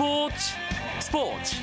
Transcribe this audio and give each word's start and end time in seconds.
스포츠 0.00 0.54
스포츠. 1.00 1.56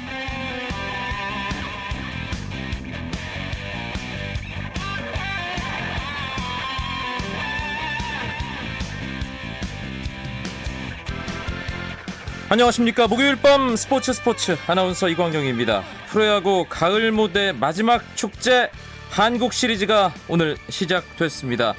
안녕하십니까. 12.48 13.08
목요일 13.08 13.38
밤 13.38 13.76
스포츠 13.76 14.14
스포츠. 14.14 14.56
아나운서 14.68 15.10
이광경입니다. 15.10 15.82
프로야구 16.10 16.68
가을 16.70 17.12
무대 17.12 17.52
마지막 17.54 18.04
축제 18.16 18.70
한국 19.10 19.52
시리즈가 19.52 20.14
오늘 20.28 20.58
시작됐습니다. 20.70 21.74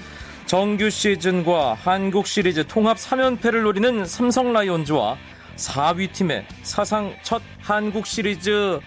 정규 0.46 0.90
시즌과 0.90 1.74
한국 1.74 2.26
시리즈 2.26 2.66
통합 2.66 2.96
3연패를 2.96 3.62
노리는 3.62 4.04
삼성 4.04 4.52
라이온즈와 4.52 5.18
4위 5.58 6.12
팀의 6.12 6.46
사상 6.62 7.14
첫 7.22 7.42
한국 7.60 8.06
시리즈 8.06 8.80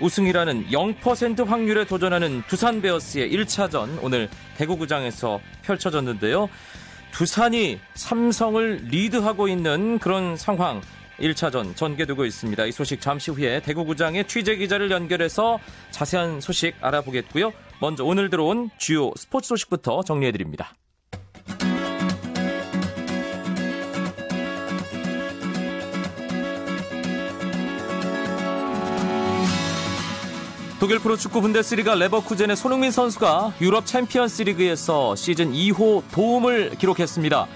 우승이라는 0.00 0.68
0% 0.68 1.46
확률에 1.46 1.84
도전하는 1.84 2.42
두산 2.48 2.82
베어스의 2.82 3.32
1차전 3.32 3.98
오늘 4.02 4.28
대구구장에서 4.56 5.40
펼쳐졌는데요. 5.62 6.48
두산이 7.12 7.78
삼성을 7.94 8.76
리드하고 8.84 9.48
있는 9.48 9.98
그런 9.98 10.36
상황 10.36 10.80
1차전 11.20 11.76
전개되고 11.76 12.24
있습니다. 12.24 12.64
이 12.66 12.72
소식 12.72 13.00
잠시 13.00 13.30
후에 13.30 13.60
대구구장의 13.60 14.26
취재 14.26 14.56
기자를 14.56 14.90
연결해서 14.90 15.60
자세한 15.90 16.40
소식 16.40 16.74
알아보겠고요. 16.80 17.52
먼저 17.80 18.04
오늘 18.04 18.28
들어온 18.28 18.70
주요 18.78 19.12
스포츠 19.16 19.48
소식부터 19.48 20.02
정리해드립니다. 20.02 20.74
독일 30.82 30.98
프로축구 30.98 31.40
분데스리가 31.42 31.94
레버쿠젠의 31.94 32.56
손흥민 32.56 32.90
선수가 32.90 33.52
유럽 33.60 33.86
챔피언스 33.86 34.42
리그에서 34.42 35.14
시즌 35.14 35.52
2호 35.52 36.02
도움을 36.10 36.70
기록했습니다. 36.70 37.46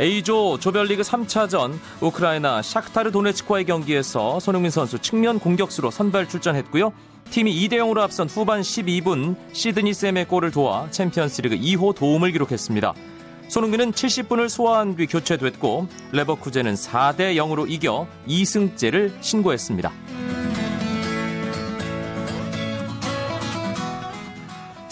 A조 0.00 0.60
조별리그 0.60 1.02
3차전 1.02 1.80
우크라이나 2.00 2.62
샤흐타르 2.62 3.10
도네츠크와의 3.10 3.64
경기에서 3.64 4.38
손흥민 4.38 4.70
선수 4.70 5.00
측면 5.00 5.40
공격수로 5.40 5.90
선발 5.90 6.28
출전했고요. 6.28 6.92
팀이 7.30 7.52
2대 7.66 7.72
0으로 7.72 8.02
앞선 8.02 8.28
후반 8.28 8.60
12분 8.60 9.34
시드니 9.52 9.92
샘의 9.92 10.28
골을 10.28 10.52
도와 10.52 10.88
챔피언스리그 10.92 11.56
2호 11.56 11.92
도움을 11.92 12.30
기록했습니다. 12.30 12.94
손흥민은 13.48 13.94
70분을 13.94 14.48
소화한 14.48 14.94
뒤 14.94 15.08
교체됐고 15.08 15.88
레버쿠젠은 16.12 16.74
4대 16.74 17.34
0으로 17.34 17.68
이겨 17.68 18.06
2승째를 18.28 19.10
신고했습니다. 19.20 19.90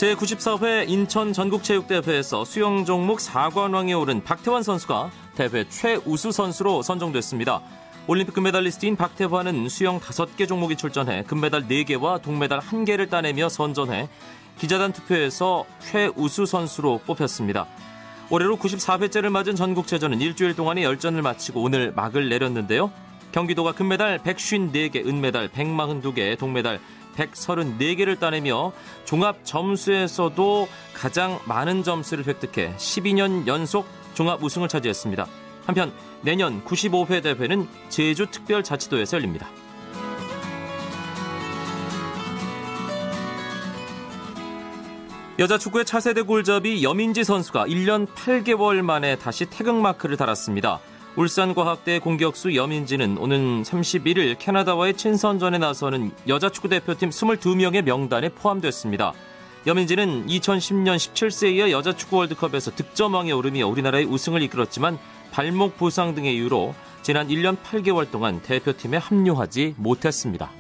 제94회 0.05 0.87
인천 0.87 1.33
전국체육대회에서 1.33 2.45
수영 2.45 2.85
종목 2.85 3.21
4관왕에 3.21 3.99
오른 3.99 4.23
박태환 4.23 4.63
선수가 4.63 5.11
대회 5.35 5.67
최우수 5.67 6.31
선수로 6.31 6.83
선정됐습니다. 6.83 7.63
올림픽 8.07 8.35
금메달리스트인 8.35 8.97
박태환은 8.97 9.71
수영 9.71 10.01
5개 10.01 10.47
종목이 10.47 10.77
출전해 10.77 11.23
금메달 11.23 11.67
4개와 11.69 12.21
동메달 12.21 12.61
1개를 12.61 13.09
따내며 13.09 13.49
선전해 13.49 14.11
기자단 14.59 14.93
투표에서 14.93 15.65
최우수 15.81 16.45
선수로 16.45 17.01
뽑혔습니다. 17.07 17.67
올해로 18.29 18.59
94회째를 18.59 19.31
맞은 19.31 19.57
전국체전은 19.57 20.21
일주일 20.21 20.55
동안의 20.55 20.85
열전을 20.85 21.23
마치고 21.23 21.63
오늘 21.63 21.93
막을 21.93 22.29
내렸는데요. 22.29 22.93
경기도가 23.35 23.73
금메달 23.73 24.21
154개, 24.21 25.05
은메달 25.05 25.49
142개, 25.49 26.39
동메달 26.39 26.79
134개를 27.17 28.21
따내며 28.21 28.73
종합 29.05 29.45
점수에서도 29.45 30.69
가장 30.95 31.41
많은 31.45 31.83
점수를 31.83 32.29
획득해 32.29 32.77
12년 32.77 33.49
연속 33.49 33.89
종합 34.15 34.41
우승을 34.41 34.69
차지했습니다. 34.69 35.27
한편 35.67 35.93
내년 36.23 36.65
95회 36.65 37.25
대회는 37.25 37.67
제주 37.89 38.27
특별자치도에서 38.31 39.17
열립니다. 39.17 39.49
여자 45.41 45.59
축구의 45.59 45.85
차세대 45.85 46.23
골잡이 46.23 46.85
여민지 46.85 47.25
선수가 47.25 47.67
1년 47.67 48.07
8개월 48.07 48.83
만에 48.83 49.19
다시 49.19 49.47
태극마크를 49.47 50.17
달았습니다. 50.17 50.79
울산과학대 51.17 52.01
공격수 52.01 52.57
여민지는 52.57 53.19
오는 53.19 53.63
31일 53.63 54.37
캐나다와의 54.37 54.95
친선전에 54.95 55.59
나서는 55.59 56.11
여자 56.27 56.49
축구 56.49 56.69
대표팀 56.69 57.11
22명의 57.11 57.83
명단에 57.83 58.31
포함됐습니다. 58.31 59.13
여민지는 59.65 60.27
2010년 60.27 60.97
17세 60.97 61.53
이하 61.53 61.71
여자 61.71 61.93
축구 61.93 62.17
월드컵에서 62.17 62.73
득점왕에 62.73 63.31
오르며 63.31 63.69
우리나라의 63.69 64.07
우승을 64.07 64.43
이끌었지만 64.43 64.99
발목 65.31 65.77
부상 65.77 66.17
등의 66.17 66.35
이유로 66.35 66.75
지난 67.03 67.29
1년 67.29 67.59
8개월 67.63 68.11
동안 68.11 68.43
대표팀에 68.43 68.97
합류하지 68.97 69.77
못했습니다. 69.79 70.51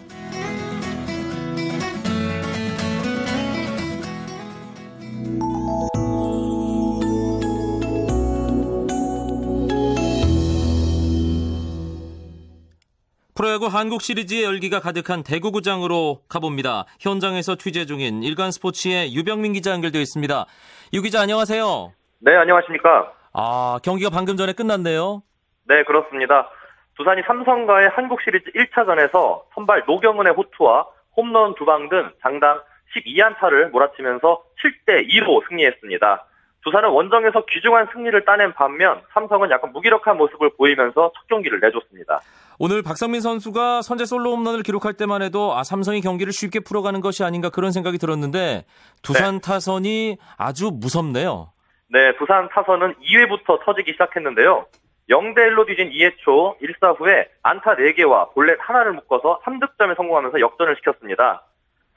한국 13.84 14.00
시리즈의 14.00 14.44
열기가 14.44 14.80
가득한 14.80 15.22
대구구장으로 15.22 16.22
가봅니다. 16.26 16.86
현장에서 17.00 17.54
취재 17.56 17.84
중인 17.84 18.22
일간 18.22 18.50
스포츠의 18.50 19.14
유병민 19.14 19.52
기자 19.52 19.72
연결되어 19.72 20.00
있습니다. 20.00 20.46
유 20.94 21.02
기자 21.02 21.20
안녕하세요. 21.20 21.92
네, 22.20 22.34
안녕하십니까. 22.34 23.12
아, 23.34 23.78
경기가 23.84 24.08
방금 24.08 24.38
전에 24.38 24.54
끝났네요. 24.54 25.22
네, 25.68 25.82
그렇습니다. 25.84 26.48
두산이 26.96 27.20
삼성과의 27.26 27.90
한국 27.90 28.22
시리즈 28.22 28.50
1차전에서 28.52 29.42
선발 29.54 29.82
노경은의 29.86 30.32
호투와 30.32 30.86
홈런 31.18 31.54
두 31.54 31.66
방 31.66 31.90
등 31.90 32.10
장당 32.22 32.62
12안타를 32.96 33.68
몰아치면서 33.68 34.44
7대 34.64 35.10
2로 35.10 35.46
승리했습니다. 35.46 36.24
두산은 36.64 36.88
원정에서 36.88 37.44
귀중한 37.44 37.88
승리를 37.92 38.24
따낸 38.24 38.54
반면 38.54 39.02
삼성은 39.12 39.50
약간 39.50 39.72
무기력한 39.72 40.16
모습을 40.16 40.52
보이면서 40.56 41.12
첫 41.14 41.26
경기를 41.28 41.60
내줬습니다. 41.60 42.22
오늘 42.58 42.82
박성민 42.82 43.20
선수가 43.20 43.82
선제 43.82 44.04
솔로 44.04 44.32
홈런을 44.36 44.62
기록할 44.62 44.94
때만 44.94 45.22
해도 45.22 45.54
아 45.56 45.64
삼성이 45.64 46.00
경기를 46.00 46.32
쉽게 46.32 46.60
풀어가는 46.60 47.00
것이 47.00 47.24
아닌가 47.24 47.50
그런 47.50 47.72
생각이 47.72 47.98
들었는데 47.98 48.64
두산 49.02 49.34
네. 49.34 49.40
타선이 49.40 50.18
아주 50.36 50.70
무섭네요. 50.72 51.52
네, 51.88 52.16
두산 52.16 52.48
타선은 52.48 52.94
2회부터 52.94 53.64
터지기 53.64 53.92
시작했는데요. 53.92 54.66
0대 55.10 55.36
1로 55.36 55.66
뒤진 55.66 55.90
2회 55.90 56.16
초 56.18 56.56
1사 56.62 56.98
후에 56.98 57.28
안타 57.42 57.74
4개와 57.74 58.32
볼넷 58.32 58.56
하나를 58.60 58.92
묶어서 58.92 59.40
3득점에 59.44 59.96
성공하면서 59.96 60.40
역전을 60.40 60.76
시켰습니다. 60.76 61.44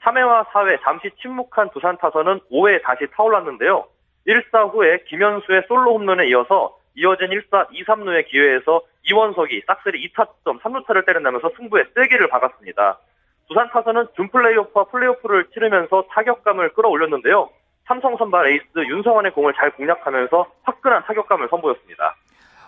3회와 0.02 0.46
4회 0.48 0.82
잠시 0.82 1.10
침묵한 1.20 1.70
두산 1.70 1.96
타선은 1.98 2.40
5회 2.52 2.82
다시 2.82 3.06
타올랐는데요. 3.14 3.86
1사 4.26 4.72
후에 4.72 5.04
김현수의 5.08 5.62
솔로 5.68 5.94
홈런에 5.94 6.28
이어서 6.28 6.77
이어진 6.98 7.28
1사 7.28 7.68
2, 7.72 7.84
3루의 7.84 8.26
기회에서 8.26 8.82
이원석이 9.08 9.62
싹쓸이 9.66 10.08
2타점 10.08 10.60
3루타를 10.60 11.06
때려내면서 11.06 11.50
승부에 11.56 11.84
세기를 11.94 12.28
박았습니다. 12.28 12.98
두산 13.46 13.70
타선은 13.70 14.08
준 14.16 14.28
플레이오프와 14.28 14.86
플레이오프를 14.86 15.46
치르면서 15.54 16.04
타격감을 16.10 16.74
끌어올렸는데요. 16.74 17.48
삼성 17.86 18.16
선발 18.16 18.48
에이스 18.48 18.66
윤성환의 18.76 19.32
공을 19.32 19.54
잘 19.54 19.70
공략하면서 19.70 20.46
화끈한 20.64 21.04
타격감을 21.04 21.48
선보였습니다. 21.48 22.16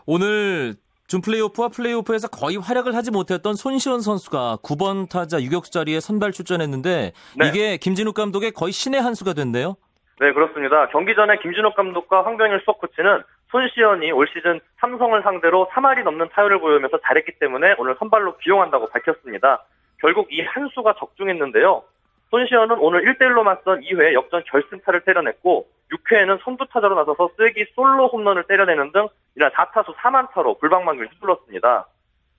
오늘 0.06 0.74
준 1.08 1.20
플레이오프와 1.20 1.68
플레이오프에서 1.68 2.28
거의 2.28 2.56
활약을 2.56 2.94
하지 2.94 3.10
못했던 3.10 3.54
손시헌 3.54 4.00
선수가 4.00 4.58
9번 4.62 5.10
타자 5.10 5.42
유격수 5.42 5.72
자리에 5.72 5.98
선발 5.98 6.30
출전했는데 6.30 7.12
네. 7.36 7.48
이게 7.48 7.76
김진욱 7.76 8.14
감독의 8.14 8.52
거의 8.52 8.72
신의 8.72 9.02
한 9.02 9.14
수가 9.14 9.34
됐네요. 9.34 9.74
네, 10.20 10.32
그렇습니다. 10.32 10.86
경기 10.88 11.14
전에 11.14 11.38
김진욱 11.42 11.74
감독과 11.74 12.24
황병일 12.24 12.60
수석 12.60 12.78
코치는 12.78 13.22
손시헌이 13.50 14.12
올 14.12 14.28
시즌 14.28 14.60
삼성을 14.78 15.20
상대로 15.22 15.68
3할이 15.72 16.04
넘는 16.04 16.28
타율을 16.30 16.60
보이면서 16.60 16.98
잘했기 17.04 17.32
때문에 17.38 17.74
오늘 17.78 17.96
선발로 17.98 18.36
기용한다고 18.38 18.88
밝혔습니다. 18.90 19.64
결국 20.00 20.32
이 20.32 20.40
한 20.42 20.68
수가 20.68 20.94
적중했는데요. 20.98 21.82
손시현은 22.30 22.78
오늘 22.78 23.02
1대1로 23.04 23.42
맞선 23.42 23.80
2회 23.80 24.12
역전 24.14 24.42
결승타를 24.46 25.00
때려냈고 25.00 25.66
6회에는 25.92 26.40
선두 26.44 26.66
타자로 26.68 26.94
나서서 26.94 27.30
쓰기 27.36 27.66
솔로 27.74 28.06
홈런을 28.06 28.44
때려내는 28.44 28.92
등 28.92 29.08
이날 29.36 29.50
4타수 29.50 29.96
3안타로 29.96 30.60
불방망이를 30.60 31.08
휘둘렀습니다. 31.08 31.86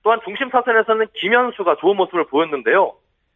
또한 0.02 0.20
중심 0.24 0.48
타선에서는 0.48 1.06
김현수가 1.12 1.76
좋은 1.76 1.96
모습을 1.96 2.24
보였는데요. 2.24 2.94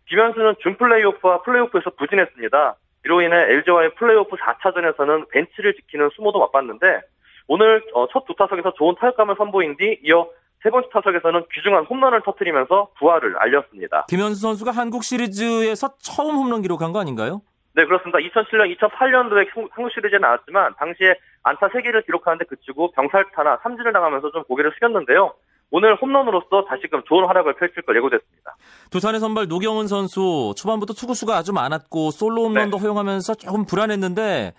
김현수는 0.08 0.54
준 0.60 0.76
플레이오프와 0.76 1.42
플레이오프에서 1.42 1.90
부진했습니다. 1.90 2.74
이로 3.04 3.20
인해 3.20 3.36
LG와의 3.36 3.94
플레이오프 3.96 4.36
4차전에서는 4.36 5.28
벤치를 5.30 5.74
지키는 5.74 6.08
수모도 6.14 6.40
맛봤는데 6.40 7.02
오늘 7.48 7.82
어, 7.94 8.06
첫 8.12 8.24
두 8.26 8.34
타석에서 8.36 8.72
좋은 8.76 8.94
타격감을 8.98 9.36
선보인 9.38 9.76
뒤 9.76 9.98
이어 10.04 10.26
세 10.62 10.70
번째 10.70 10.88
타석에서는 10.92 11.44
귀중한 11.54 11.84
홈런을 11.84 12.22
터뜨리면서 12.24 12.88
부활을 12.98 13.36
알렸습니다. 13.38 14.06
김현수 14.08 14.40
선수가 14.40 14.72
한국 14.72 15.04
시리즈에서 15.04 15.94
처음 15.98 16.36
홈런 16.36 16.62
기록한 16.62 16.92
거 16.92 16.98
아닌가요? 17.00 17.42
네, 17.74 17.84
그렇습니다. 17.84 18.18
2007년, 18.18 18.74
2008년도에 18.78 19.46
한국 19.70 19.92
시리즈에 19.92 20.18
나왔지만 20.18 20.74
당시에 20.78 21.14
안타 21.42 21.68
3개를 21.68 22.04
기록하는데 22.06 22.46
그치고 22.46 22.90
병살타나 22.92 23.58
삼진을 23.62 23.92
당하면서 23.92 24.32
좀 24.32 24.42
고개를 24.44 24.72
숙였는데요. 24.78 25.34
오늘 25.70 25.94
홈런으로서 25.96 26.64
다시금 26.68 27.02
좋은 27.06 27.26
활약을 27.26 27.54
펼칠 27.56 27.82
걸 27.82 27.96
예고됐습니다. 27.96 28.56
두산의 28.90 29.20
선발 29.20 29.46
노경은 29.48 29.88
선수 29.88 30.54
초반부터 30.56 30.94
투구수가 30.94 31.36
아주 31.36 31.52
많았고 31.52 32.12
솔로 32.12 32.44
홈런도 32.44 32.78
네. 32.78 32.82
허용하면서 32.82 33.34
조금 33.34 33.66
불안했는데 33.66 34.54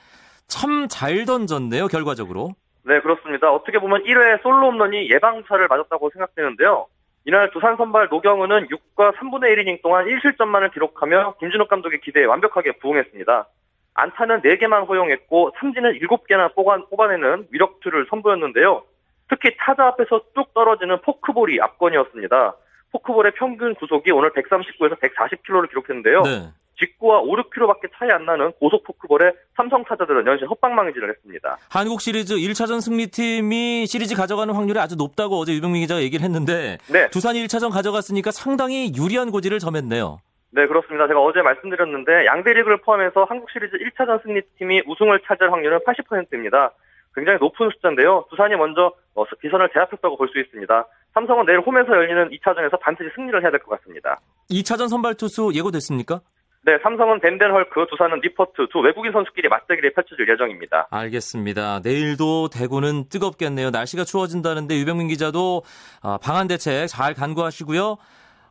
참 0.47 0.87
잘 0.89 1.25
던졌네요, 1.25 1.87
결과적으로. 1.87 2.51
네, 2.87 3.01
그렇습니다. 3.01 3.51
어떻게 3.51 3.79
보면 3.79 4.03
1회 4.03 4.41
솔로 4.41 4.67
홈런이 4.67 5.09
예방차를 5.11 5.67
맞았다고 5.67 6.09
생각되는데요. 6.11 6.87
이날 7.25 7.51
두산 7.51 7.75
선발 7.75 8.07
노경은은 8.09 8.67
6과 8.67 9.13
3분의 9.15 9.53
1이닝 9.53 9.81
동안 9.81 10.05
1실점만을 10.05 10.71
기록하며 10.71 11.35
김준욱 11.39 11.67
감독의 11.67 11.99
기대에 11.99 12.23
완벽하게 12.23 12.77
부응했습니다. 12.79 13.47
안타는 13.93 14.41
4개만 14.41 14.87
허용했고 14.87 15.51
삼진은 15.59 15.99
7개나 15.99 16.55
뽑아, 16.55 16.77
뽑아내는 16.89 17.47
위력투를 17.51 18.07
선보였는데요. 18.09 18.83
특히 19.29 19.57
타자 19.59 19.87
앞에서 19.87 20.21
뚝 20.33 20.53
떨어지는 20.53 21.01
포크볼이 21.01 21.59
압권이었습니다. 21.59 22.55
포크볼의 22.93 23.33
평균 23.35 23.75
구속이 23.75 24.11
오늘 24.11 24.29
139에서 24.29 24.97
140km를 25.01 25.67
기록했는데요. 25.69 26.21
네. 26.21 26.29
직구와 26.79 27.21
5, 27.21 27.35
6km밖에 27.35 27.89
차이 27.97 28.09
안 28.11 28.25
나는 28.25 28.51
고속 28.53 28.83
포크볼에 28.83 29.31
삼성 29.55 29.83
타자들은 29.83 30.25
연신 30.27 30.47
헛방망이질을 30.47 31.09
했습니다. 31.09 31.57
한국 31.69 32.01
시리즈 32.01 32.35
1차전 32.35 32.81
승리팀이 32.81 33.85
시리즈 33.87 34.15
가져가는 34.15 34.53
확률이 34.53 34.79
아주 34.79 34.95
높다고 34.95 35.35
어제 35.39 35.53
유병민 35.53 35.81
기자가 35.81 36.01
얘기를 36.01 36.23
했는데 36.23 36.77
네. 36.91 37.09
두산이 37.09 37.43
1차전 37.45 37.71
가져갔으니까 37.71 38.31
상당히 38.31 38.91
유리한 38.95 39.31
고지를 39.31 39.59
점했네요. 39.59 40.19
네, 40.51 40.65
그렇습니다. 40.67 41.07
제가 41.07 41.19
어제 41.21 41.41
말씀드렸는데 41.41 42.25
양대 42.25 42.53
리그를 42.53 42.77
포함해서 42.81 43.25
한국 43.27 43.49
시리즈 43.51 43.75
1차전 43.77 44.21
승리팀이 44.23 44.83
우승을 44.87 45.21
차지할 45.27 45.51
확률은 45.51 45.79
80%입니다. 45.79 46.71
굉장히 47.15 47.39
높은 47.39 47.69
숫자인데요. 47.71 48.25
두산이 48.29 48.55
먼저 48.55 48.93
기선을 49.41 49.69
제압했다고 49.73 50.17
볼 50.17 50.27
수 50.29 50.39
있습니다. 50.39 50.85
삼성은 51.15 51.45
내일 51.47 51.59
홈에서 51.61 51.89
열리는 51.91 52.29
2차전에서 52.29 52.79
반드시 52.79 53.09
승리를 53.15 53.41
해야 53.41 53.49
될 53.49 53.59
것 53.59 53.79
같습니다. 53.79 54.19
2차전 54.51 54.87
선발 54.87 55.15
투수 55.15 55.51
예고됐습니까? 55.55 56.21
네, 56.67 56.77
삼성은 56.83 57.21
밴덴헐크, 57.21 57.85
두산은 57.89 58.19
니퍼트 58.19 58.67
두 58.69 58.79
외국인 58.79 59.13
선수끼리 59.13 59.47
맞대결이 59.47 59.93
펼쳐질 59.93 60.27
예정입니다. 60.27 60.89
알겠습니다. 60.91 61.79
내일도 61.81 62.49
대구는 62.49 63.07
뜨겁겠네요. 63.07 63.69
날씨가 63.69 64.03
추워진다는데 64.03 64.75
유병민 64.75 65.07
기자도 65.07 65.63
아, 66.03 66.17
방한 66.21 66.49
대책 66.49 66.87
잘 66.89 67.13
간구하시고요. 67.13 67.95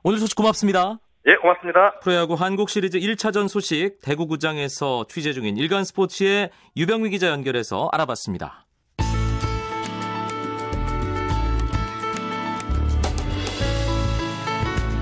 오늘 0.03 0.19
소식 0.19 0.35
고맙습니다. 0.35 0.99
예, 1.27 1.35
고맙습니다. 1.35 1.99
프로야구 2.01 2.33
한국 2.33 2.71
시리즈 2.71 2.99
1차전 2.99 3.49
소식 3.49 4.01
대구구장에서 4.01 5.05
취재 5.11 5.35
중인 5.35 5.59
일간 5.59 5.85
스포츠의 5.85 6.49
유병민 6.75 7.11
기자 7.11 7.29
연결해서 7.29 7.91
알아봤습니다. 7.93 8.65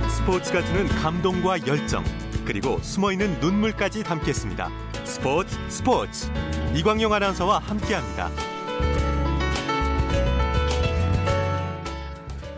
스포츠가 0.08 0.62
주는 0.62 0.86
감동과 1.00 1.64
열정. 1.68 2.02
그리고 2.44 2.78
숨어있는 2.82 3.40
눈물까지 3.40 4.04
담겠습니다. 4.04 4.70
스포츠 5.04 5.56
스포츠 5.68 6.30
이광용 6.74 7.12
아나운서와 7.12 7.58
함께합니다. 7.58 8.30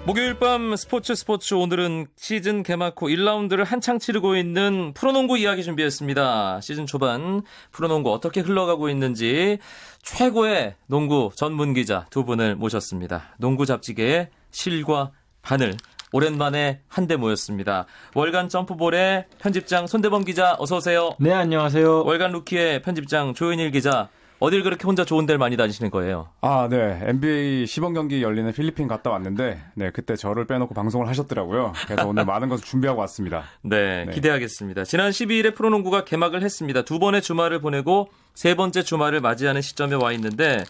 목요일 0.07 0.39
밤 0.39 0.77
스포츠 0.77 1.17
스포츠 1.17 1.55
오늘은 1.55 2.07
시즌 2.15 2.63
개막 2.63 2.95
후 3.03 3.07
1라운드를 3.07 3.65
한창 3.65 3.99
치르고 3.99 4.37
있는 4.37 4.93
프로농구 4.95 5.37
이야기 5.37 5.65
준비했습니다. 5.65 6.61
시즌 6.61 6.87
초반 6.87 7.43
프로농구 7.73 8.13
어떻게 8.13 8.41
흘러가고 8.41 8.89
있는지 8.89 9.59
최고의 10.03 10.77
농구 10.87 11.33
전문 11.35 11.75
기자 11.75 12.07
두 12.11 12.25
분을 12.25 12.55
모셨습니다. 12.55 13.35
농구 13.39 13.67
잡지계의 13.67 14.31
실과 14.53 15.11
바늘 15.43 15.75
오랜만에 16.13 16.81
한데 16.89 17.17
모였습니다. 17.17 17.87
월간 18.15 18.49
점프볼의 18.49 19.27
편집장 19.39 19.87
손대범 19.87 20.25
기자 20.25 20.57
어서 20.59 20.77
오세요. 20.77 21.15
네, 21.19 21.33
안녕하세요. 21.33 22.05
월간 22.05 22.33
루키의 22.33 22.83
편집장 22.83 23.35
조현일 23.35 23.71
기자 23.71 24.09
어딜 24.39 24.63
그렇게 24.63 24.85
혼자 24.85 25.05
좋은 25.05 25.25
데를 25.25 25.39
많이 25.39 25.57
다니시는 25.57 25.91
거예요? 25.91 26.29
아, 26.43 26.69
네. 26.71 27.01
NBA 27.07 27.67
시범 27.67 27.95
경기 27.95 28.23
열리는 28.23 28.53
필리핀 28.53 28.87
갔다 28.87 29.11
왔는데, 29.11 29.63
네, 29.75 29.91
그때 29.91 30.15
저를 30.15 30.47
빼놓고 30.47 30.75
방송을 30.75 31.09
하셨더라고요. 31.09 31.73
그래서 31.87 32.07
오늘 32.07 32.25
많은 32.27 32.51
것을 32.51 32.63
준비하고 32.67 33.01
왔습니다. 33.01 33.45
네, 33.63 34.05
네, 34.05 34.13
기대하겠습니다. 34.13 34.85
지난 34.85 35.11
12일에 35.11 35.55
프로농구가 35.55 36.05
개막을 36.05 36.43
했습니다. 36.43 36.83
두 36.83 36.99
번의 36.99 37.23
주말을 37.23 37.61
보내고 37.63 38.11
세 38.35 38.55
번째 38.55 38.83
주말을 38.83 39.23
맞이하는 39.23 39.63
시점에 39.63 39.95
와 39.95 40.13
있는데, 40.13 40.65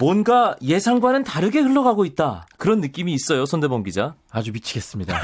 뭔가 0.00 0.56
예상과는 0.60 1.22
다르게 1.24 1.60
흘러가고 1.60 2.04
있다. 2.04 2.46
그런 2.58 2.80
느낌이 2.80 3.12
있어요, 3.12 3.46
손대범 3.46 3.84
기자. 3.84 4.14
아주 4.30 4.50
미치겠습니다. 4.52 5.14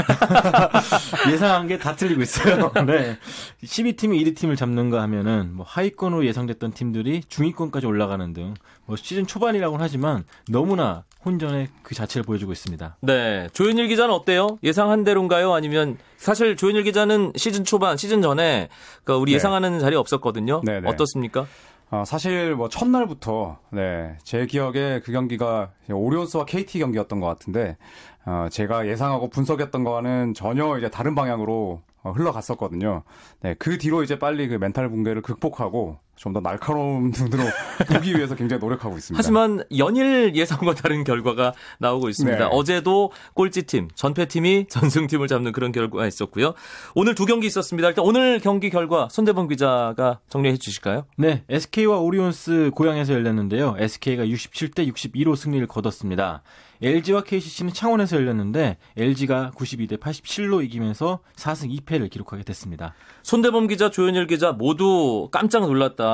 예상한 1.32 1.66
게 1.66 1.76
다 1.78 1.96
틀리고 1.96 2.22
있어요. 2.22 2.70
네. 2.86 3.16
12팀이 3.64 4.22
1위 4.22 4.36
팀을 4.36 4.54
잡는가 4.54 5.02
하면은 5.02 5.50
뭐 5.54 5.64
하위권으로 5.68 6.24
예상됐던 6.26 6.72
팀들이 6.72 7.22
중위권까지 7.28 7.86
올라가는 7.86 8.32
등 8.32 8.54
뭐 8.86 8.96
시즌 8.96 9.24
초반이라고는 9.24 9.84
하지만 9.84 10.24
너무나 10.48 11.04
혼전의 11.24 11.68
그 11.84 11.94
자체를 11.94 12.24
보여주고 12.24 12.50
있습니다. 12.50 12.96
네. 13.02 13.48
조현일 13.52 13.86
기자는 13.86 14.12
어때요? 14.12 14.58
예상한 14.64 15.04
대로인가요? 15.04 15.52
아니면 15.52 15.96
사실 16.16 16.56
조현일 16.56 16.82
기자는 16.82 17.32
시즌 17.36 17.64
초반, 17.64 17.96
시즌 17.96 18.20
전에 18.20 18.68
그러니까 19.04 19.22
우리 19.22 19.30
네. 19.30 19.36
예상하는 19.36 19.78
자리 19.78 19.94
없었거든요. 19.94 20.62
네네. 20.64 20.80
네. 20.80 20.88
어떻습니까? 20.88 21.46
어, 21.90 22.04
사실 22.04 22.54
뭐 22.54 22.68
첫날부터 22.68 23.58
네, 23.70 24.16
제 24.22 24.46
기억에 24.46 25.00
그 25.00 25.10
경기가 25.10 25.72
오리온스와 25.90 26.44
KT 26.44 26.78
경기였던 26.78 27.18
것 27.18 27.26
같은데 27.26 27.76
어, 28.24 28.46
제가 28.50 28.86
예상하고 28.86 29.28
분석했던 29.28 29.82
거와는 29.82 30.34
전혀 30.34 30.78
이제 30.78 30.88
다른 30.88 31.16
방향으로 31.16 31.82
어, 32.02 32.12
흘러갔었거든요. 32.12 33.02
네, 33.40 33.54
그 33.58 33.76
뒤로 33.76 34.04
이제 34.04 34.18
빨리 34.18 34.46
그 34.46 34.54
멘탈 34.54 34.88
붕괴를 34.88 35.20
극복하고 35.22 35.98
좀 36.20 36.30
더 36.32 36.40
날카로운 36.40 37.10
눈으로 37.16 37.44
보기 37.88 38.14
위해서 38.16 38.34
굉장히 38.34 38.60
노력하고 38.60 38.96
있습니다. 38.96 39.18
하지만 39.18 39.64
연일 39.76 40.34
예상과 40.36 40.74
다른 40.74 41.02
결과가 41.02 41.54
나오고 41.78 42.08
있습니다. 42.08 42.38
네. 42.38 42.48
어제도 42.50 43.10
꼴찌팀, 43.34 43.88
전패팀이 43.94 44.66
전승팀을 44.70 45.26
잡는 45.28 45.52
그런 45.52 45.72
결과가 45.72 46.06
있었고요. 46.06 46.54
오늘 46.94 47.14
두 47.14 47.26
경기 47.26 47.46
있었습니다. 47.46 47.88
일단 47.88 48.04
오늘 48.04 48.38
경기 48.38 48.70
결과 48.70 49.08
손대범 49.10 49.48
기자가 49.48 50.20
정리해 50.28 50.56
주실까요? 50.56 51.06
네, 51.16 51.42
SK와 51.48 51.98
오리온스 51.98 52.70
고향에서 52.74 53.12
열렸는데요. 53.14 53.76
SK가 53.78 54.24
67대 54.24 54.88
62로 54.92 55.36
승리를 55.36 55.66
거뒀습니다. 55.66 56.42
LG와 56.82 57.22
KCC는 57.22 57.74
창원에서 57.74 58.16
열렸는데 58.16 58.78
LG가 58.96 59.50
92대 59.54 60.00
87로 60.00 60.64
이기면서 60.64 61.18
4승 61.36 61.70
2패를 61.78 62.08
기록하게 62.08 62.42
됐습니다. 62.42 62.94
손대범 63.22 63.66
기자, 63.66 63.90
조현일 63.90 64.26
기자 64.26 64.52
모두 64.52 65.28
깜짝 65.30 65.66
놀랐다. 65.66 66.09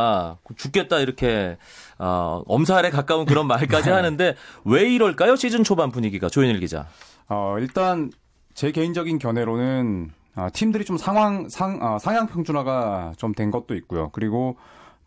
죽겠다 0.56 0.98
이렇게 1.00 1.56
어, 1.98 2.42
엄살에 2.46 2.90
가까운 2.90 3.24
그런 3.26 3.46
말까지 3.46 3.88
네. 3.90 3.94
하는데 3.94 4.34
왜 4.64 4.92
이럴까요? 4.92 5.36
시즌 5.36 5.64
초반 5.64 5.90
분위기가 5.90 6.28
조현일 6.28 6.60
기자. 6.60 6.86
어, 7.28 7.56
일단 7.58 8.10
제 8.54 8.70
개인적인 8.72 9.18
견해로는 9.18 10.10
어, 10.36 10.48
팀들이 10.52 10.84
좀 10.84 10.96
상황 10.98 11.48
상 11.48 11.78
어, 11.82 11.98
상향 11.98 12.26
평준화가 12.26 13.14
좀 13.16 13.32
된 13.34 13.50
것도 13.50 13.74
있고요. 13.76 14.10
그리고 14.12 14.56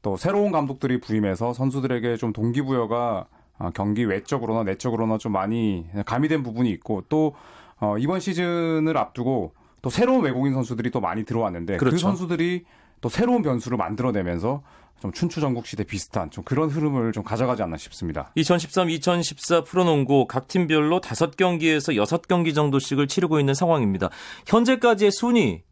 또 0.01 0.17
새로운 0.17 0.51
감독들이 0.51 0.99
부임해서 1.01 1.53
선수들에게 1.53 2.17
좀 2.17 2.31
동기부여가 2.33 3.25
어, 3.59 3.69
경기 3.73 4.05
외적으로나 4.05 4.63
내적으로나 4.63 5.17
좀 5.17 5.33
많이 5.33 5.85
가미된 6.05 6.43
부분이 6.43 6.69
있고 6.71 7.03
또 7.09 7.35
어, 7.79 7.97
이번 7.97 8.19
시즌을 8.19 8.97
앞두고 8.97 9.53
또 9.81 9.89
새로운 9.89 10.23
외국인 10.23 10.53
선수들이 10.53 10.91
또 10.91 10.99
많이 10.99 11.23
들어왔는데 11.23 11.73
그 11.77 11.79
그렇죠. 11.79 11.95
그 11.95 12.01
선수들이 12.01 12.65
또 13.01 13.09
새로운 13.09 13.41
변수를 13.41 13.77
만들어내면서 13.77 14.61
좀 15.01 15.11
춘추 15.13 15.39
전국 15.39 15.65
시대 15.65 15.83
비슷한 15.83 16.29
좀 16.29 16.43
그런 16.43 16.69
흐름을 16.69 17.13
좀 17.13 17.23
가져가지 17.23 17.63
않나 17.63 17.77
싶습니다. 17.77 18.31
2013-2014 18.35 19.65
프로농구 19.65 20.27
각 20.27 20.47
팀별로 20.47 20.99
5경기에서 20.99 21.95
6경기 21.95 22.53
정도씩을 22.53 23.07
치르고 23.07 23.39
있는 23.39 23.53
상황입니다. 23.53 24.09
현재까지의 24.47 25.11
순위 25.11 25.63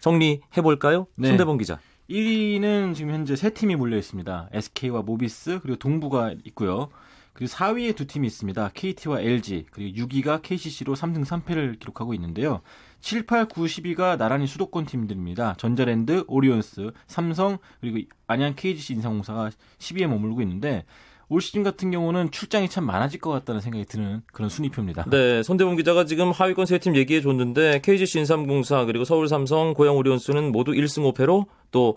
정리해 0.00 0.62
볼까요? 0.62 1.06
네. 1.16 1.28
손대범 1.28 1.58
기자. 1.58 1.78
1위는 2.08 2.94
지금 2.94 3.12
현재 3.12 3.36
세 3.36 3.50
팀이 3.50 3.76
몰려 3.76 3.96
있습니다. 3.96 4.48
SK와 4.52 5.02
모비스 5.02 5.60
그리고 5.62 5.78
동부가 5.78 6.34
있고요. 6.44 6.88
그리고 7.32 7.50
4위에 7.52 7.96
두 7.96 8.06
팀이 8.06 8.26
있습니다. 8.26 8.70
KT와 8.74 9.20
LG, 9.20 9.66
그리고 9.70 10.06
6위가 10.06 10.42
KCC로 10.42 10.94
3등 10.94 11.24
3패를 11.24 11.78
기록하고 11.78 12.14
있는데요. 12.14 12.60
7, 13.00 13.24
8, 13.26 13.48
9, 13.48 13.62
10위가 13.64 14.16
나란히 14.18 14.46
수도권 14.46 14.86
팀들입니다. 14.86 15.54
전자랜드, 15.58 16.24
오리온스, 16.28 16.92
삼성, 17.06 17.58
그리고 17.80 17.98
안양 18.26 18.54
KGC 18.56 18.94
인상공사가 18.94 19.50
10위에 19.78 20.06
머물고 20.06 20.42
있는데 20.42 20.84
올 21.28 21.40
시즌 21.40 21.62
같은 21.62 21.90
경우는 21.90 22.30
출장이 22.30 22.68
참 22.68 22.84
많아질 22.84 23.18
것 23.18 23.30
같다는 23.30 23.62
생각이 23.62 23.86
드는 23.86 24.20
그런 24.34 24.50
순위표입니다. 24.50 25.06
네, 25.08 25.42
손대범 25.42 25.76
기자가 25.76 26.04
지금 26.04 26.30
하위권 26.30 26.66
세 26.66 26.78
팀 26.78 26.94
얘기해 26.94 27.22
줬는데 27.22 27.80
KGC 27.80 28.18
인삼공사 28.18 28.84
그리고 28.84 29.04
서울 29.06 29.28
삼성, 29.28 29.72
고양 29.72 29.96
오리온스는 29.96 30.52
모두 30.52 30.72
1승 30.72 31.10
5패로 31.14 31.46
또 31.70 31.96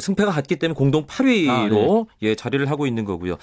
승패가 0.00 0.30
같기 0.32 0.56
때문에 0.56 0.76
공동 0.76 1.06
8위로 1.06 1.48
아, 1.50 1.68
네. 1.68 2.04
예, 2.22 2.34
자리를 2.34 2.68
하고 2.70 2.86
있는 2.86 3.04
거고요. 3.04 3.36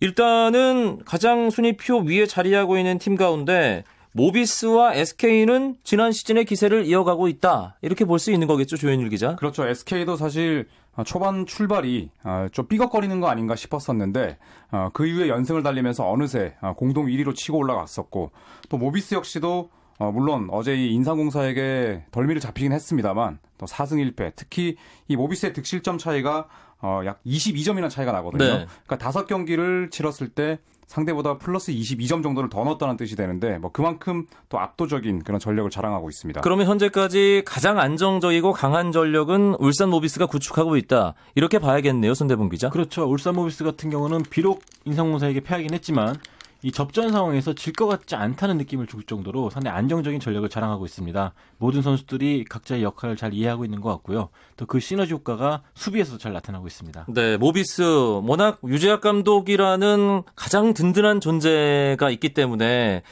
일단은 0.00 1.00
가장 1.04 1.50
순위표 1.50 2.00
위에 2.00 2.26
자리하고 2.26 2.76
있는 2.78 2.98
팀 2.98 3.16
가운데 3.16 3.84
모비스와 4.12 4.94
SK는 4.94 5.76
지난 5.84 6.12
시즌의 6.12 6.44
기세를 6.44 6.84
이어가고 6.86 7.28
있다. 7.28 7.78
이렇게 7.82 8.04
볼 8.04 8.18
수 8.18 8.30
있는 8.30 8.46
거겠죠, 8.46 8.76
조현일 8.76 9.08
기자. 9.08 9.36
그렇죠. 9.36 9.66
SK도 9.66 10.16
사실 10.16 10.66
아, 10.94 11.02
초반 11.04 11.46
출발이 11.46 12.10
아, 12.22 12.48
좀 12.52 12.66
삐걱거리는 12.66 13.18
거 13.20 13.28
아닌가 13.28 13.56
싶었었는데 13.56 14.36
아, 14.70 14.90
그 14.92 15.06
이후에 15.06 15.28
연승을 15.28 15.62
달리면서 15.62 16.06
어느새 16.10 16.54
아, 16.60 16.74
공동 16.74 17.06
1위로 17.06 17.34
치고 17.34 17.56
올라갔었고 17.56 18.30
또 18.68 18.76
모비스 18.76 19.14
역시도 19.14 19.70
어, 20.02 20.10
물론 20.10 20.48
어제 20.50 20.74
이 20.74 20.92
인상공사에게 20.94 22.06
덜미를 22.10 22.40
잡히긴 22.40 22.72
했습니다만 22.72 23.38
또 23.56 23.66
4승 23.66 24.14
1패 24.16 24.32
특히 24.34 24.74
이 25.06 25.14
모비스의 25.14 25.52
득실점 25.52 25.98
차이가 25.98 26.48
어, 26.80 27.02
약 27.06 27.22
22점이나 27.24 27.88
차이가 27.88 28.10
나거든요. 28.10 28.44
네. 28.44 28.66
그러니까 28.66 28.98
다섯 28.98 29.26
경기를 29.26 29.90
치렀을 29.90 30.28
때 30.28 30.58
상대보다 30.88 31.38
플러스 31.38 31.72
22점 31.72 32.24
정도를 32.24 32.50
더 32.50 32.64
넣었다는 32.64 32.96
뜻이 32.96 33.14
되는데 33.14 33.58
뭐 33.58 33.70
그만큼 33.70 34.26
또 34.48 34.58
압도적인 34.58 35.22
그런 35.22 35.38
전력을 35.38 35.70
자랑하고 35.70 36.10
있습니다. 36.10 36.40
그러면 36.40 36.66
현재까지 36.66 37.44
가장 37.46 37.78
안정적이고 37.78 38.52
강한 38.52 38.90
전력은 38.90 39.54
울산 39.60 39.88
모비스가 39.88 40.26
구축하고 40.26 40.76
있다. 40.76 41.14
이렇게 41.36 41.60
봐야겠네요, 41.60 42.14
손대범 42.14 42.48
기자. 42.48 42.70
그렇죠. 42.70 43.04
울산 43.04 43.36
모비스 43.36 43.62
같은 43.62 43.88
경우는 43.88 44.24
비록 44.28 44.64
인상공사에게 44.84 45.40
패하긴 45.40 45.72
했지만 45.72 46.16
이 46.64 46.70
접전 46.70 47.10
상황에서 47.10 47.54
질 47.54 47.72
것 47.72 47.86
같지 47.86 48.14
않다는 48.14 48.56
느낌을 48.58 48.86
줄 48.86 49.02
정도로 49.02 49.50
상당히 49.50 49.76
안정적인 49.78 50.20
전력을 50.20 50.48
자랑하고 50.48 50.84
있습니다. 50.84 51.32
모든 51.58 51.82
선수들이 51.82 52.44
각자의 52.48 52.82
역할을 52.84 53.16
잘 53.16 53.34
이해하고 53.34 53.64
있는 53.64 53.80
것 53.80 53.88
같고요. 53.90 54.28
또 54.56 54.66
그 54.66 54.78
시너지 54.78 55.12
효과가 55.12 55.62
수비에서도 55.74 56.18
잘 56.18 56.32
나타나고 56.32 56.66
있습니다. 56.66 57.06
네, 57.08 57.36
모비스 57.36 57.82
워낙 57.82 58.58
유재학 58.66 59.00
감독이라는 59.00 60.22
가장 60.36 60.72
든든한 60.74 61.20
존재가 61.20 62.10
있기 62.10 62.32
때문에 62.34 63.02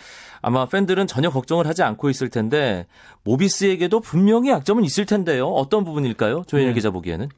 아마 0.42 0.66
팬들은 0.66 1.06
전혀 1.06 1.28
걱정을 1.30 1.66
하지 1.66 1.82
않고 1.82 2.08
있을 2.08 2.28
텐데 2.30 2.86
모비스에게도 3.24 4.00
분명히 4.00 4.50
약점은 4.50 4.84
있을 4.84 5.04
텐데요. 5.06 5.48
어떤 5.48 5.84
부분일까요? 5.84 6.44
조현일 6.46 6.68
네. 6.70 6.74
기자 6.74 6.90
보기에는. 6.90 7.28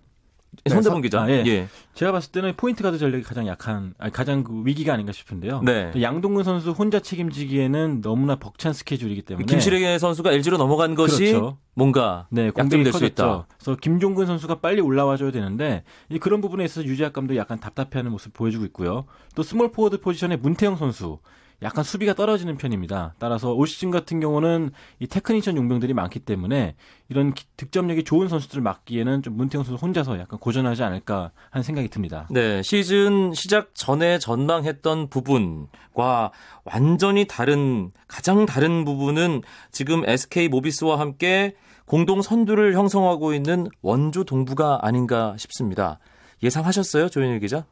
네, 0.65 0.71
손대범 0.75 0.99
서- 0.99 1.03
기자. 1.03 1.23
아, 1.23 1.29
예. 1.31 1.43
예. 1.47 1.69
제가 1.95 2.13
봤을 2.13 2.31
때는 2.31 2.55
포인트 2.57 2.83
가드 2.83 2.97
전력이 2.99 3.25
가장 3.25 3.47
약한, 3.49 3.95
아니, 3.99 4.13
가장 4.13 4.45
그 4.45 4.63
위기가 4.65 4.93
아닌가 4.95 5.11
싶은데요. 5.13 5.63
네. 5.63 5.91
또 5.93 6.01
양동근 6.01 6.45
선수 6.45 6.71
혼자 6.71 7.01
책임지기에는 7.01 8.01
너무나 8.01 8.37
벅찬 8.37 8.73
스케줄이기 8.73 9.23
때문에 9.23 9.47
김시래 9.47 9.99
선수가 9.99 10.33
LG로 10.33 10.59
넘어간 10.59 10.95
것이 10.95 11.33
그렇죠. 11.33 11.59
뭔가 11.75 12.27
네, 12.31 12.51
공백이 12.51 12.85
될수 12.85 13.05
있다. 13.05 13.47
그래서 13.59 13.77
김종근 13.81 14.27
선수가 14.27 14.61
빨리 14.61 14.81
올라와줘야 14.81 15.33
되는데 15.33 15.83
이 16.09 16.19
그런 16.19 16.41
부분에 16.41 16.65
있어서 16.65 16.87
유재학 16.87 17.13
감독이 17.13 17.39
약간 17.39 17.59
답답해하는 17.59 18.11
모습 18.13 18.33
보여주고 18.33 18.65
있고요. 18.67 19.07
또 19.35 19.43
스몰 19.43 19.73
포워드 19.73 20.01
포지션의 20.01 20.39
문태영 20.39 20.77
선수 20.77 21.19
약간 21.63 21.85
수비가 21.85 22.13
떨어지는 22.15 22.57
편입니다. 22.57 23.15
따라서 23.19 23.53
올 23.53 23.67
시즌 23.67 23.91
같은 23.91 24.19
경우는 24.21 24.71
이 24.99 25.07
테크니션 25.07 25.57
용병들이 25.57 25.95
많기 25.95 26.19
때문에 26.19 26.75
이런 27.09 27.35
기- 27.35 27.45
득점력이 27.57 28.05
좋은 28.05 28.29
선수들을 28.29 28.63
막기에는 28.63 29.23
좀 29.23 29.37
문태영 29.37 29.63
선수 29.65 29.81
혼자서 29.85 30.19
약간 30.19 30.39
고전하지 30.41 30.83
않을까 30.83 31.31
하는 31.51 31.63
생각이 31.63 31.89
듭니다. 31.89 32.27
네, 32.31 32.63
시즌 32.63 33.33
시작 33.35 33.75
전에 33.75 34.19
전망했던 34.19 35.09
부분과 35.09 36.33
완전히 36.65 37.27
다른 37.27 37.93
가장 38.09 38.45
다른 38.47 38.85
부분은 38.85 39.43
지금 39.71 40.03
SK 40.09 40.49
모비스와 40.49 40.99
함께 40.99 41.55
공동 41.87 42.23
선두를 42.23 42.75
형성하고 42.75 43.35
있는 43.35 43.67
원주 43.83 44.25
동부가 44.25 44.81
아닌가 44.83 45.35
싶습니다. 45.39 45.99
예상하셨어요, 46.43 47.09
조현일 47.09 47.39
기자? 47.41 47.65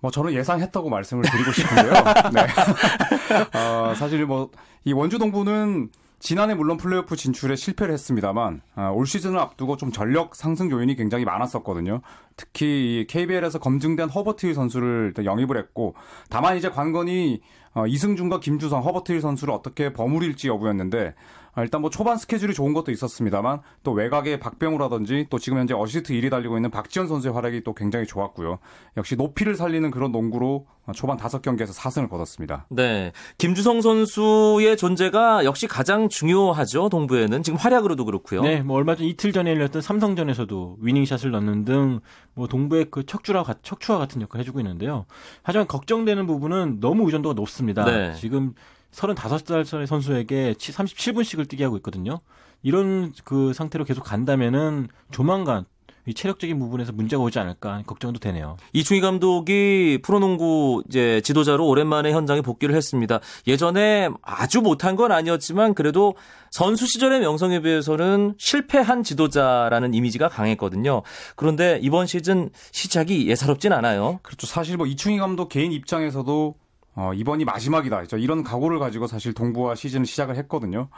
뭐 0.00 0.10
저는 0.10 0.32
예상했다고 0.32 0.88
말씀을 0.88 1.24
드리고 1.24 1.52
싶은데요. 1.52 1.92
네. 2.32 3.58
어, 3.58 3.94
사실 3.94 4.24
뭐 4.26 4.50
이 4.84 4.92
원주 4.92 5.18
동부는 5.18 5.90
지난해 6.18 6.54
물론 6.54 6.76
플레이오프 6.76 7.16
진출에 7.16 7.56
실패를 7.56 7.94
했습니다만 7.94 8.60
아, 8.74 8.88
올 8.90 9.06
시즌을 9.06 9.38
앞두고 9.38 9.76
좀 9.76 9.90
전력 9.90 10.34
상승 10.34 10.70
요인이 10.70 10.94
굉장히 10.96 11.24
많았었거든요. 11.24 12.02
특히 12.36 13.00
이 13.00 13.06
KBL에서 13.06 13.58
검증된 13.58 14.10
허버트 14.10 14.43
힐 14.43 14.54
선수를 14.54 15.14
영입을 15.24 15.56
했고 15.56 15.94
다만 16.28 16.56
이제 16.56 16.70
관건이 16.70 17.40
어, 17.72 17.86
이승준과 17.86 18.40
김주성, 18.40 18.82
허버트 18.84 19.11
힐 19.11 19.20
선수를 19.20 19.54
어떻게 19.54 19.92
버무릴지 19.92 20.48
여부였는데 20.48 21.08
아, 21.08 21.14
일단 21.62 21.80
뭐 21.80 21.90
초반 21.90 22.16
스케줄이 22.16 22.54
좋은 22.54 22.72
것도 22.72 22.90
있었습니다만 22.92 23.60
또 23.82 23.92
외곽의 23.92 24.40
박병우라든지 24.40 25.26
또 25.30 25.38
지금 25.38 25.58
현재 25.58 25.74
어시스트 25.74 26.12
1위 26.12 26.30
달리고 26.30 26.56
있는 26.56 26.70
박지현 26.70 27.08
선수의 27.08 27.34
활약이 27.34 27.62
또 27.64 27.74
굉장히 27.74 28.06
좋았고요. 28.06 28.58
역시 28.96 29.16
높이를 29.16 29.54
살리는 29.54 29.90
그런 29.90 30.12
농구로 30.12 30.66
초반 30.94 31.16
다섯 31.16 31.40
경기에서 31.40 31.72
4승을 31.72 32.08
거뒀습니다. 32.10 32.66
네, 32.68 33.12
김주성 33.38 33.80
선수의 33.80 34.76
존재가 34.76 35.44
역시 35.44 35.68
가장 35.68 36.08
중요하죠, 36.08 36.88
동부에는. 36.88 37.42
지금 37.44 37.56
활약으로도 37.58 38.04
그렇고요. 38.04 38.42
네, 38.42 38.60
뭐 38.62 38.76
얼마 38.76 38.96
전 38.96 39.06
이틀 39.06 39.32
전에 39.32 39.50
열렸던 39.52 39.82
삼성전에서도 39.82 40.78
위닝샷을 40.80 41.30
넣는 41.30 41.64
등 41.64 42.00
뭐 42.34 42.46
동부의 42.46 42.86
그 42.90 43.04
척추와 43.04 43.42
같- 43.42 43.62
척추와 43.62 43.98
같은 43.98 44.22
역할을 44.22 44.42
해 44.42 44.44
주고 44.46 44.60
있는데요. 44.60 45.04
하지만 45.42 45.66
걱정되는 45.66 46.26
부분은 46.26 46.78
너무 46.80 47.04
의존도가 47.06 47.34
높습니다. 47.34 47.84
네. 47.84 48.14
지금 48.14 48.54
35살 48.92 49.86
선수에게 49.86 50.54
37분씩을 50.54 51.48
뛰게 51.48 51.64
하고 51.64 51.76
있거든요. 51.78 52.20
이런 52.62 53.12
그 53.24 53.52
상태로 53.52 53.84
계속 53.84 54.02
간다면은 54.04 54.88
조만간 55.10 55.64
이 56.06 56.14
체력적인 56.14 56.58
부분에서 56.58 56.92
문제가 56.92 57.22
오지 57.22 57.38
않을까 57.38 57.72
하는 57.72 57.84
걱정도 57.84 58.18
되네요. 58.18 58.56
이충희 58.72 59.00
감독이 59.00 59.98
프로농구 60.02 60.84
이제 60.88 61.20
지도자로 61.22 61.66
오랜만에 61.66 62.12
현장에 62.12 62.40
복귀를 62.40 62.74
했습니다. 62.74 63.20
예전에 63.46 64.08
아주 64.22 64.60
못한 64.60 64.96
건 64.96 65.12
아니었지만 65.12 65.74
그래도 65.74 66.16
선수 66.50 66.86
시절의 66.86 67.20
명성에 67.20 67.60
비해서는 67.60 68.34
실패한 68.38 69.02
지도자라는 69.02 69.94
이미지가 69.94 70.28
강했거든요. 70.28 71.02
그런데 71.36 71.78
이번 71.82 72.06
시즌 72.06 72.50
시작이 72.72 73.28
예사롭진 73.28 73.72
않아요. 73.72 74.20
그렇죠. 74.22 74.46
사실 74.46 74.76
뭐 74.78 74.86
이충희 74.86 75.18
감독 75.18 75.48
개인 75.48 75.70
입장에서도 75.70 76.54
어, 76.94 77.12
이번이 77.14 77.44
마지막이다. 77.44 78.06
저 78.06 78.16
이런 78.18 78.42
각오를 78.42 78.78
가지고 78.78 79.06
사실 79.06 79.32
동부와 79.32 79.74
시즌을 79.74 80.06
시작을 80.06 80.36
했거든요. 80.36 80.88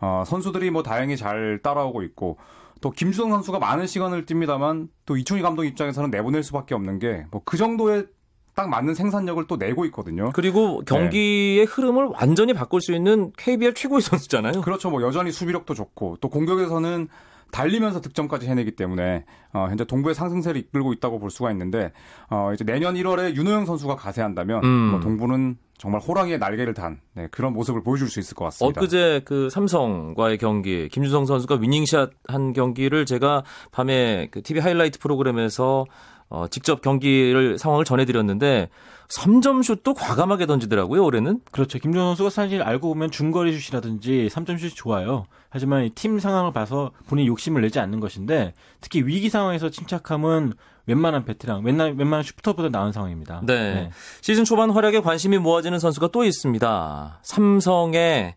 어, 0.00 0.22
선수들이 0.26 0.70
뭐 0.70 0.82
다행히 0.82 1.16
잘 1.16 1.60
따라오고 1.62 2.02
있고 2.04 2.38
또 2.80 2.90
김주성 2.90 3.30
선수가 3.30 3.58
많은 3.58 3.86
시간을 3.86 4.24
뜁니다만 4.24 4.88
또 5.04 5.16
이충희 5.16 5.42
감독 5.42 5.64
입장에서는 5.64 6.10
내보낼 6.10 6.42
수밖에 6.42 6.74
없는 6.74 6.98
게 6.98 7.24
뭐 7.30 7.42
그 7.44 7.56
정도의 7.56 8.06
딱 8.54 8.68
맞는 8.68 8.94
생산력을 8.94 9.46
또 9.46 9.56
내고 9.56 9.84
있거든요. 9.86 10.30
그리고 10.34 10.82
경기의 10.86 11.64
흐름을 11.66 12.06
완전히 12.06 12.52
바꿀 12.52 12.80
수 12.80 12.92
있는 12.92 13.32
KBL 13.38 13.74
최고의 13.74 14.02
선수잖아요. 14.02 14.60
그렇죠. 14.62 14.90
뭐 14.90 15.02
여전히 15.02 15.30
수비력도 15.30 15.74
좋고 15.74 16.18
또 16.20 16.28
공격에서는 16.28 17.08
달리면서 17.52 18.00
득점까지 18.00 18.46
해내기 18.46 18.72
때문에 18.72 19.24
어, 19.52 19.66
현재 19.68 19.84
동부의 19.84 20.14
상승세를 20.14 20.60
이끌고 20.60 20.92
있다고 20.94 21.18
볼 21.18 21.30
수가 21.30 21.50
있는데 21.52 21.92
어, 22.30 22.50
이제 22.54 22.64
내년 22.64 22.94
1월에 22.94 23.36
윤호영 23.36 23.66
선수가 23.66 23.96
가세한다면 23.96 24.64
음. 24.64 24.90
뭐 24.90 25.00
동부는 25.00 25.56
정말 25.78 26.00
호랑이의 26.02 26.38
날개를 26.38 26.74
단 26.74 27.00
네, 27.14 27.26
그런 27.30 27.54
모습을 27.54 27.82
보여줄 27.82 28.08
수 28.08 28.20
있을 28.20 28.34
것 28.34 28.44
같습니다. 28.44 28.80
엊그제 28.80 29.22
그 29.24 29.48
삼성과의 29.48 30.36
경기 30.36 30.88
김주성 30.88 31.24
선수가 31.24 31.56
위닝샷 31.56 32.10
한 32.28 32.52
경기를 32.52 33.06
제가 33.06 33.44
밤에 33.72 34.28
그 34.30 34.42
TV 34.42 34.60
하이라이트 34.60 34.98
프로그램에서 34.98 35.86
어, 36.28 36.46
직접 36.48 36.82
경기를 36.82 37.58
상황을 37.58 37.84
전해드렸는데 37.84 38.68
3점 39.10 39.62
슛도 39.62 39.94
과감하게 39.94 40.46
던지더라고요 40.46 41.04
올해는. 41.04 41.40
그렇죠. 41.50 41.78
김준 41.78 42.00
선수가 42.00 42.30
사실 42.30 42.62
알고 42.62 42.88
보면 42.88 43.10
중거리 43.10 43.58
슛이라든지 43.58 44.28
3점 44.30 44.58
슛이 44.58 44.70
좋아요. 44.70 45.26
하지만 45.48 45.84
이팀 45.84 46.20
상황을 46.20 46.52
봐서 46.52 46.92
본인 47.08 47.26
욕심을 47.26 47.62
내지 47.62 47.80
않는 47.80 47.98
것인데 47.98 48.54
특히 48.80 49.02
위기 49.02 49.28
상황에서 49.28 49.68
침착함은 49.68 50.52
웬만한 50.86 51.24
베테랑, 51.24 51.64
웬만, 51.64 51.98
웬만한 51.98 52.22
슈퍼보다 52.22 52.68
나은 52.68 52.92
상황입니다. 52.92 53.42
네. 53.44 53.90
시즌 54.22 54.44
초반 54.44 54.70
활약에 54.70 55.00
관심이 55.00 55.38
모아지는 55.38 55.78
선수가 55.78 56.08
또 56.08 56.24
있습니다. 56.24 57.18
삼성의 57.22 58.34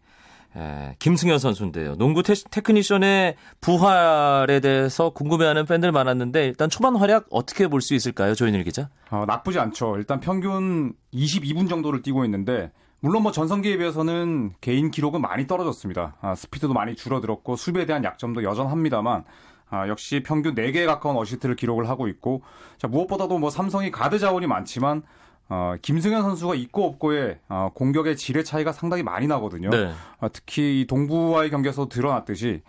에, 0.56 0.96
김승현 1.00 1.40
선수인데요. 1.40 1.96
농구 1.96 2.22
테, 2.24 2.34
테크니션의 2.52 3.36
부활에 3.62 4.60
대해서 4.60 5.10
궁금해하는 5.10 5.66
팬들 5.66 5.92
많았는데 5.92 6.46
일단 6.46 6.70
초반 6.70 6.96
활약 6.96 7.26
어떻게 7.32 7.68
볼 7.68 7.82
수 7.82 7.94
있을까요, 7.96 8.34
조현일 8.36 8.64
기자? 8.64 8.90
어, 9.10 9.26
나쁘지 9.28 9.60
않죠. 9.60 9.98
일단 9.98 10.20
평균 10.20 10.94
22분 11.14 11.68
정도를 11.70 12.02
뛰고 12.02 12.24
있는데 12.26 12.72
물론 13.00 13.24
뭐 13.24 13.32
전성기에 13.34 13.78
비해서는 13.78 14.54
개인 14.62 14.90
기록은 14.92 15.20
많이 15.22 15.46
떨어졌습니다. 15.48 16.16
아, 16.22 16.36
스피드도 16.36 16.74
많이 16.74 16.96
줄어들었고 16.96 17.56
수비에 17.58 17.86
대한 17.86 18.04
약점도 18.04 18.44
여전합니다만 18.44 19.26
아, 19.70 19.88
역시 19.90 20.24
평균 20.24 20.56
4개에 20.56 20.86
가까운 20.86 21.18
어시스트를 21.18 21.56
기록을 21.56 21.90
하고 21.90 22.08
있고 22.08 22.44
자, 22.78 22.88
무엇보다도 22.88 23.40
뭐 23.40 23.50
삼성이 23.50 23.92
가드 23.92 24.20
자원이 24.20 24.48
많지만 24.48 25.02
어, 25.50 25.76
김승현 25.82 26.22
선수가 26.22 26.56
있고 26.56 26.86
없고의 26.86 27.40
어, 27.50 27.70
공격의 27.74 28.16
질의 28.18 28.44
차이가 28.44 28.72
상당히 28.72 29.04
많이 29.04 29.28
나거든요. 29.28 29.70
네. 29.70 29.92
어, 30.20 30.28
특히 30.32 30.82
이 30.82 30.88
동부와의 30.88 31.50
경기에서 31.50 31.88
드러났듯이 31.90 32.62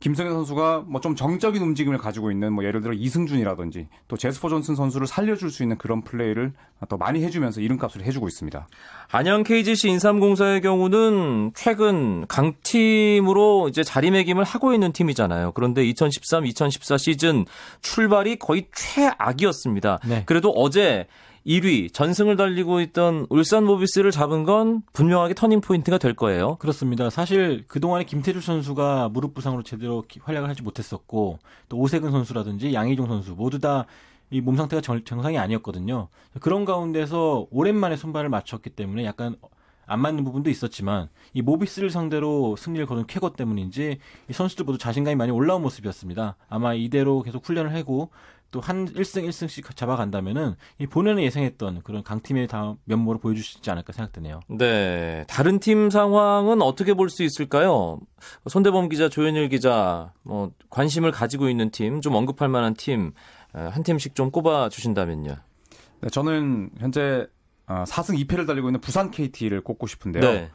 김승현 0.00 0.32
선수가 0.34 0.84
뭐 0.88 1.00
좀 1.00 1.14
정적인 1.16 1.62
움직임을 1.62 1.96
가지고 1.98 2.30
있는 2.30 2.52
뭐 2.52 2.64
예를 2.64 2.82
들어 2.82 2.92
이승준이라든지 2.92 3.88
또 4.08 4.16
제스퍼 4.18 4.48
존슨 4.50 4.74
선수를 4.74 5.06
살려줄 5.06 5.50
수 5.50 5.62
있는 5.62 5.78
그런 5.78 6.02
플레이를 6.02 6.52
더 6.88 6.96
많이 6.98 7.22
해주면서 7.24 7.60
이름값을 7.62 8.04
해주고 8.04 8.28
있습니다. 8.28 8.68
안양 9.12 9.44
KGC 9.44 9.88
인삼공사의 9.88 10.60
경우는 10.60 11.52
최근 11.54 12.26
강팀으로 12.26 13.68
이제 13.68 13.82
자리매김을 13.82 14.44
하고 14.44 14.74
있는 14.74 14.92
팀이잖아요. 14.92 15.52
그런데 15.52 15.82
2013-2014 15.84 16.98
시즌 16.98 17.46
출발이 17.80 18.36
거의 18.36 18.66
최악이었습니다. 18.74 20.00
네. 20.06 20.24
그래도 20.26 20.50
어제 20.50 21.06
1위 21.46 21.92
전승을 21.92 22.36
달리고 22.36 22.80
있던 22.80 23.26
울산 23.30 23.64
모비스를 23.64 24.10
잡은 24.10 24.42
건 24.44 24.82
분명하게 24.92 25.34
터닝 25.34 25.60
포인트가 25.60 25.96
될 25.98 26.14
거예요. 26.14 26.56
그렇습니다. 26.56 27.08
사실 27.08 27.64
그동안에 27.68 28.04
김태술 28.04 28.40
선수가 28.40 29.10
무릎 29.10 29.34
부상으로 29.34 29.62
제대로 29.62 30.02
기- 30.08 30.18
활약을 30.22 30.48
하지 30.48 30.62
못했었고 30.62 31.38
또 31.68 31.76
오세근 31.78 32.10
선수라든지 32.10 32.74
양희종 32.74 33.06
선수 33.06 33.32
모두 33.34 33.58
다 33.60 33.86
이 34.32 34.40
몸 34.40 34.56
상태가 34.56 34.80
정- 34.80 35.04
정상이 35.04 35.38
아니었거든요. 35.38 36.08
그런 36.40 36.64
가운데서 36.64 37.46
오랜만에 37.52 37.94
손발을 37.94 38.28
맞췄기 38.28 38.70
때문에 38.70 39.04
약간 39.04 39.36
안 39.86 40.00
맞는 40.00 40.24
부분도 40.24 40.50
있었지만 40.50 41.08
이 41.32 41.42
모비스를 41.42 41.90
상대로 41.90 42.56
승리를 42.56 42.86
거둔 42.86 43.06
쾌거 43.06 43.30
때문인지 43.32 43.98
이 44.28 44.32
선수들 44.32 44.64
모두 44.64 44.78
자신감이 44.78 45.14
많이 45.16 45.30
올라온 45.32 45.62
모습이었습니다. 45.62 46.36
아마 46.48 46.74
이대로 46.74 47.22
계속 47.22 47.46
훈련을 47.46 47.74
하고 47.74 48.10
또 48.52 48.60
한 48.60 48.86
1승 48.86 49.28
1승씩 49.28 49.74
잡아간다면은 49.76 50.54
이 50.78 50.86
본인이 50.86 51.24
예상했던 51.24 51.82
그런 51.82 52.02
강팀의 52.02 52.46
다 52.46 52.76
면모를 52.84 53.20
보여줄 53.20 53.44
수 53.44 53.58
있지 53.58 53.70
않을까 53.70 53.92
생각되네요. 53.92 54.40
네. 54.48 55.24
다른 55.28 55.58
팀 55.58 55.90
상황은 55.90 56.62
어떻게 56.62 56.94
볼 56.94 57.10
수 57.10 57.22
있을까요? 57.24 57.98
손대범 58.48 58.88
기자, 58.88 59.08
조현일 59.08 59.48
기자, 59.48 60.12
뭐, 60.22 60.52
관심을 60.70 61.10
가지고 61.10 61.48
있는 61.48 61.70
팀, 61.70 62.00
좀 62.00 62.14
언급할 62.14 62.48
만한 62.48 62.74
팀, 62.74 63.12
어, 63.52 63.68
한 63.72 63.82
팀씩 63.82 64.14
좀 64.14 64.30
꼽아 64.30 64.68
주신다면요. 64.68 65.36
네, 66.00 66.08
저는 66.10 66.70
현재 66.78 67.26
어, 67.68 67.84
4승 67.86 68.18
2패를 68.26 68.46
달리고 68.46 68.68
있는 68.68 68.80
부산 68.80 69.10
KT를 69.10 69.60
꼽고 69.62 69.86
싶은데요. 69.86 70.22
네. 70.22 70.50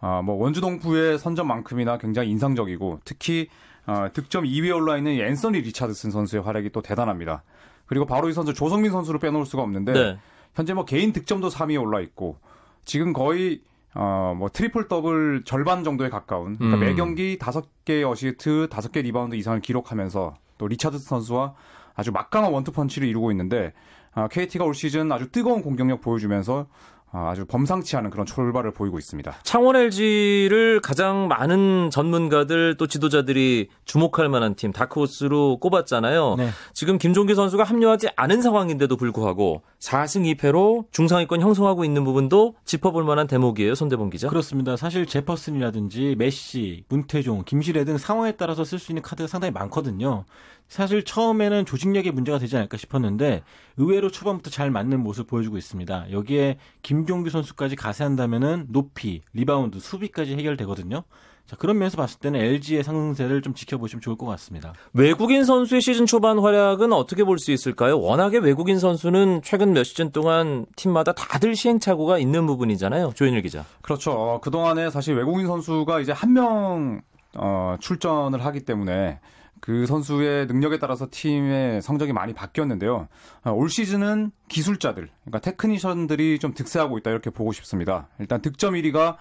아, 0.00 0.22
뭐 0.22 0.36
원주 0.36 0.60
동부의 0.60 1.18
선전만큼이나 1.18 1.98
굉장히 1.98 2.30
인상적이고 2.30 3.00
특히 3.04 3.48
어, 3.86 4.08
득점 4.12 4.44
2위에 4.44 4.74
올라 4.74 4.96
있는 4.96 5.14
이 5.14 5.20
앤서니 5.20 5.60
리차드슨 5.60 6.10
선수의 6.10 6.42
활약이 6.42 6.70
또 6.70 6.82
대단합니다. 6.82 7.44
그리고 7.86 8.04
바로 8.04 8.28
이 8.28 8.32
선수 8.32 8.52
조성민 8.52 8.90
선수를 8.90 9.20
빼놓을 9.20 9.46
수가 9.46 9.62
없는데 9.62 9.92
네. 9.92 10.18
현재 10.54 10.74
뭐 10.74 10.84
개인 10.84 11.12
득점도 11.12 11.48
3위에 11.48 11.80
올라 11.80 12.00
있고 12.00 12.38
지금 12.84 13.12
거의 13.12 13.60
어, 13.94 14.34
뭐 14.36 14.48
트리플 14.50 14.88
더블 14.88 15.42
절반 15.44 15.82
정도에 15.84 16.10
가까운 16.10 16.56
그러니까 16.56 16.76
음. 16.76 16.80
매 16.80 16.94
경기 16.94 17.38
5개 17.38 18.08
어시스트, 18.08 18.68
5개 18.68 19.02
리바운드 19.02 19.36
이상을 19.36 19.60
기록하면서 19.60 20.34
또 20.58 20.68
리차드슨 20.68 21.06
선수와 21.06 21.54
아주 21.94 22.12
막강한 22.12 22.52
원투펀치를 22.52 23.08
이루고 23.08 23.30
있는데 23.30 23.72
아, 24.05 24.05
KT가 24.30 24.64
올 24.64 24.74
시즌 24.74 25.12
아주 25.12 25.30
뜨거운 25.30 25.62
공격력 25.62 26.00
보여주면서 26.00 26.66
아, 27.12 27.30
아주 27.30 27.46
범상치 27.46 27.96
않은 27.96 28.10
그런 28.10 28.26
출발을 28.26 28.72
보이고 28.72 28.98
있습니다. 28.98 29.32
창원 29.42 29.76
LG를 29.76 30.80
가장 30.80 31.28
많은 31.28 31.88
전문가들 31.90 32.76
또 32.76 32.86
지도자들이 32.86 33.68
주목할 33.84 34.28
만한 34.28 34.54
팀 34.54 34.72
다크호스로 34.72 35.58
꼽았잖아요. 35.58 36.34
네. 36.36 36.50
지금 36.74 36.98
김종규 36.98 37.34
선수가 37.34 37.64
합류하지 37.64 38.08
않은 38.16 38.42
상황인데도 38.42 38.96
불구하고 38.96 39.62
4승 39.78 40.36
2패로 40.36 40.86
중상위권 40.90 41.40
형성하고 41.40 41.84
있는 41.84 42.04
부분도 42.04 42.56
짚어볼 42.64 43.04
만한 43.04 43.26
대목이에요. 43.28 43.74
손대범 43.74 44.10
기자. 44.10 44.28
그렇습니다. 44.28 44.76
사실 44.76 45.06
제퍼슨이라든지 45.06 46.16
메시, 46.18 46.84
문태종, 46.88 47.44
김시래 47.46 47.84
등 47.84 47.96
상황에 47.98 48.32
따라서 48.32 48.64
쓸 48.64 48.78
수 48.78 48.92
있는 48.92 49.02
카드가 49.02 49.26
상당히 49.26 49.52
많거든요. 49.52 50.24
사실 50.68 51.04
처음에는 51.04 51.64
조직력의 51.64 52.12
문제가 52.12 52.38
되지 52.38 52.56
않을까 52.56 52.76
싶었는데 52.76 53.42
의외로 53.76 54.10
초반부터 54.10 54.50
잘 54.50 54.70
맞는 54.70 55.00
모습을 55.00 55.26
보여주고 55.26 55.56
있습니다. 55.58 56.06
여기에 56.10 56.58
김종규 56.82 57.30
선수까지 57.30 57.76
가세한다면은 57.76 58.66
높이, 58.70 59.22
리바운드, 59.32 59.78
수비까지 59.78 60.34
해결되거든요. 60.36 61.04
자, 61.46 61.54
그런 61.54 61.78
면에서 61.78 61.96
봤을 61.96 62.18
때는 62.18 62.40
LG의 62.40 62.82
상승세를 62.82 63.40
좀 63.40 63.54
지켜보시면 63.54 64.00
좋을 64.00 64.16
것 64.16 64.26
같습니다. 64.26 64.72
외국인 64.92 65.44
선수의 65.44 65.80
시즌 65.80 66.04
초반 66.04 66.40
활약은 66.40 66.92
어떻게 66.92 67.22
볼 67.22 67.38
수 67.38 67.52
있을까요? 67.52 68.00
워낙에 68.00 68.38
외국인 68.38 68.80
선수는 68.80 69.42
최근 69.44 69.72
몇 69.72 69.84
시즌 69.84 70.10
동안 70.10 70.66
팀마다 70.74 71.12
다들 71.12 71.54
시행착오가 71.54 72.18
있는 72.18 72.44
부분이잖아요. 72.48 73.12
조현일 73.14 73.42
기자. 73.42 73.64
그렇죠. 73.82 74.10
어, 74.10 74.40
그동안에 74.40 74.90
사실 74.90 75.14
외국인 75.14 75.46
선수가 75.46 76.00
이제 76.00 76.10
한명 76.10 77.02
어, 77.36 77.76
출전을 77.78 78.44
하기 78.44 78.60
때문에 78.64 79.20
그 79.60 79.86
선수의 79.86 80.46
능력에 80.46 80.78
따라서 80.78 81.08
팀의 81.10 81.82
성적이 81.82 82.12
많이 82.12 82.34
바뀌었는데요. 82.34 83.08
어, 83.44 83.50
올 83.50 83.68
시즌은 83.70 84.30
기술자들, 84.48 85.08
그러니까 85.24 85.38
테크니션들이 85.40 86.38
좀 86.38 86.54
득세하고 86.54 86.98
있다 86.98 87.10
이렇게 87.10 87.30
보고 87.30 87.52
싶습니다. 87.52 88.08
일단 88.18 88.42
득점 88.42 88.74
1위가 88.74 89.16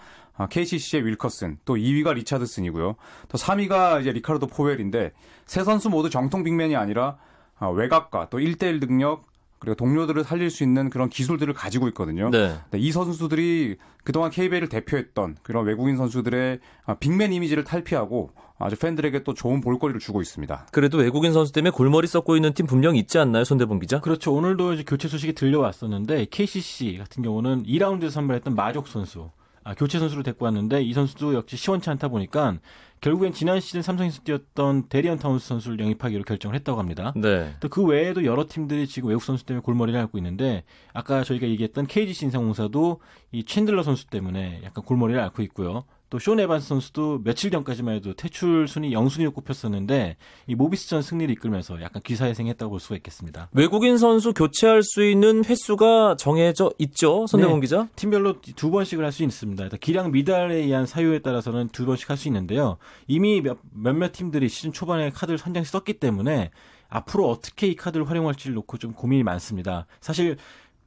KCC의 0.49 1.05
윌커슨, 1.05 1.59
또 1.65 1.75
2위가 1.75 2.13
리차드슨이고요. 2.13 2.95
또 3.29 3.37
3위가 3.37 4.01
이제 4.01 4.11
리카르도 4.11 4.47
포웰인데 4.47 5.13
세 5.45 5.63
선수 5.63 5.89
모두 5.89 6.09
정통 6.09 6.43
빅맨이 6.43 6.75
아니라 6.75 7.17
어, 7.59 7.71
외곽과 7.71 8.29
또 8.29 8.37
1대1 8.37 8.81
능력 8.81 9.25
그리고 9.59 9.75
동료들을 9.75 10.23
살릴 10.23 10.49
수 10.49 10.63
있는 10.63 10.89
그런 10.89 11.09
기술들을 11.09 11.53
가지고 11.53 11.87
있거든요. 11.89 12.29
네. 12.29 12.55
네, 12.71 12.79
이 12.79 12.91
선수들이 12.91 13.77
그동안 14.03 14.29
KBL을 14.29 14.69
대표했던 14.69 15.37
그런 15.41 15.65
외국인 15.65 15.97
선수들의 15.97 16.59
아, 16.85 16.95
빅맨 16.95 17.33
이미지를 17.33 17.63
탈피하고 17.63 18.31
아주 18.57 18.75
팬들에게 18.77 19.23
또 19.23 19.33
좋은 19.33 19.61
볼거리를 19.61 19.99
주고 19.99 20.21
있습니다. 20.21 20.67
그래도 20.71 20.97
외국인 20.97 21.33
선수 21.33 21.51
때문에 21.51 21.71
골머리 21.71 22.07
썩고 22.07 22.35
있는 22.35 22.53
팀 22.53 22.67
분명 22.67 22.95
있지 22.95 23.17
않나요? 23.17 23.43
손대범 23.43 23.79
기자? 23.79 23.99
그렇죠. 23.99 24.33
오늘도 24.33 24.73
이제 24.73 24.83
교체 24.85 25.07
소식이 25.07 25.33
들려왔었는데 25.33 26.27
KCC 26.29 26.97
같은 26.97 27.23
경우는 27.23 27.63
2라운드에서 27.63 28.11
선발했던 28.11 28.55
마족 28.55 28.87
선수 28.87 29.31
아, 29.63 29.73
교체 29.73 29.97
선수로 29.97 30.21
데리고 30.23 30.45
왔는데 30.45 30.83
이 30.83 30.93
선수도 30.93 31.33
역시 31.33 31.57
시원치 31.57 31.89
않다 31.89 32.07
보니까 32.07 32.59
결국엔 33.05 33.33
지난 33.33 33.59
시즌 33.59 33.83
삼성에서 33.83 34.23
뛰었던 34.23 34.89
대리언 34.89 35.19
타운스 35.19 35.47
선수를 35.47 35.79
영입하기로 35.79 36.23
결정을 36.23 36.55
했다고 36.55 36.79
합니다. 36.79 37.13
네. 37.15 37.53
또 37.59 37.69
그 37.69 37.83
외에도 37.83 38.25
여러 38.25 38.47
팀들이 38.47 38.87
지금 38.87 39.09
외국 39.09 39.21
선수 39.21 39.45
때문에 39.45 39.61
골머리를 39.61 39.99
앓고 39.99 40.17
있는데 40.17 40.63
아까 40.91 41.23
저희가 41.23 41.45
얘기했던 41.45 41.85
KGC 41.85 42.25
인삼공사도 42.25 43.01
이 43.31 43.43
챈들러 43.43 43.83
선수 43.83 44.07
때문에 44.07 44.61
약간 44.63 44.83
골머리를 44.83 45.21
앓고 45.21 45.43
있고요. 45.43 45.83
또쇼 46.09 46.39
에반스 46.39 46.67
선수도 46.67 47.21
며칠 47.23 47.51
전까지만 47.51 47.95
해도 47.95 48.13
퇴출 48.13 48.67
순위 48.67 48.91
0순위로 48.91 49.33
꼽혔었는데 49.33 50.17
이 50.47 50.55
모비스전 50.55 51.01
승리를 51.01 51.33
이끌면서 51.33 51.81
약간 51.81 52.01
기사회생했다고 52.01 52.69
볼 52.69 52.79
수가 52.79 52.95
있겠습니다. 52.97 53.49
외국인 53.53 53.97
선수 53.97 54.33
교체할 54.33 54.83
수 54.83 55.03
있는 55.03 55.43
횟수가 55.43 56.15
정해져 56.17 56.71
있죠, 56.79 57.25
손대범 57.27 57.55
네. 57.55 57.61
기자? 57.61 57.87
팀별로 57.95 58.41
두 58.41 58.69
번씩을 58.71 59.03
할 59.03 59.11
수 59.11 59.23
있습니다. 59.23 59.69
기량 59.79 60.11
미달에 60.11 60.55
의한 60.55 60.85
사유에 60.85 61.19
따라서는 61.19 61.69
두 61.69 61.85
번씩 61.85 62.09
할 62.09 62.17
수 62.17 62.27
있는데요. 62.27 62.77
이미 63.07 63.41
몇, 63.41 63.57
몇몇 63.73 64.11
팀들이 64.11 64.49
시즌 64.49 64.71
초반에 64.71 65.09
카드를 65.09 65.39
한 65.41 65.53
장씩 65.53 65.71
썼기 65.71 65.93
때문에 65.93 66.51
앞으로 66.87 67.29
어떻게 67.29 67.67
이 67.67 67.75
카드를 67.75 68.09
활용할지를 68.09 68.53
놓고 68.55 68.77
좀 68.77 68.93
고민이 68.93 69.23
많습니다. 69.23 69.85
사실 70.01 70.37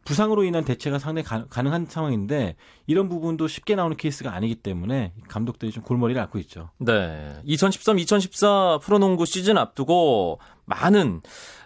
부상으로 0.04 0.44
인한 0.44 0.64
대체가 0.64 0.98
상당히 0.98 1.24
가, 1.24 1.46
가능한 1.46 1.87
상황인데 1.88 2.56
이런 2.87 3.08
부분도 3.08 3.46
쉽게 3.46 3.74
나오는 3.74 3.96
케이스가 3.96 4.32
아니기 4.32 4.54
때문에 4.54 5.12
감독들이 5.28 5.70
좀 5.70 5.82
골머리를 5.82 6.20
앓고 6.22 6.38
있죠. 6.40 6.70
네. 6.78 7.34
2013-2014 7.46 8.80
프로농구 8.80 9.26
시즌 9.26 9.58
앞두고 9.58 10.38
많은 10.64 11.20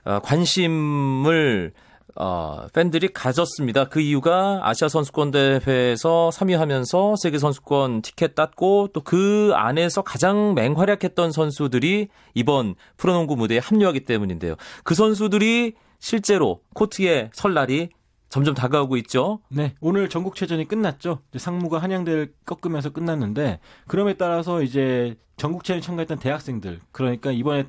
어, 0.04 0.18
관심을 0.20 1.72
어, 2.14 2.66
팬들이 2.74 3.08
가졌습니다. 3.08 3.84
그 3.84 4.00
이유가 4.00 4.60
아시아 4.62 4.88
선수권 4.88 5.30
대회에서 5.30 6.30
3위 6.32 6.56
하면서 6.56 7.14
세계 7.16 7.38
선수권 7.38 8.02
티켓 8.02 8.34
땄고 8.34 8.88
또 8.92 9.02
그 9.02 9.52
안에서 9.54 10.02
가장 10.02 10.54
맹활약했던 10.54 11.32
선수들이 11.32 12.08
이번 12.34 12.74
프로농구 12.96 13.36
무대에 13.36 13.58
합류하기 13.58 14.00
때문인데요. 14.04 14.54
그 14.84 14.94
선수들이 14.94 15.74
실제로 15.98 16.60
코트에 16.74 17.30
설 17.32 17.54
날이 17.54 17.90
점점 18.32 18.54
다가오고 18.54 18.96
있죠. 18.96 19.40
네, 19.50 19.74
오늘 19.82 20.08
전국체전이 20.08 20.66
끝났죠. 20.66 21.18
이제 21.28 21.38
상무가 21.38 21.80
한양대를 21.80 22.32
꺾으면서 22.46 22.88
끝났는데 22.88 23.60
그럼에 23.86 24.14
따라서 24.14 24.62
이제 24.62 25.18
전국체전에 25.36 25.82
참가했던 25.82 26.18
대학생들 26.18 26.80
그러니까 26.92 27.30
이번에 27.30 27.64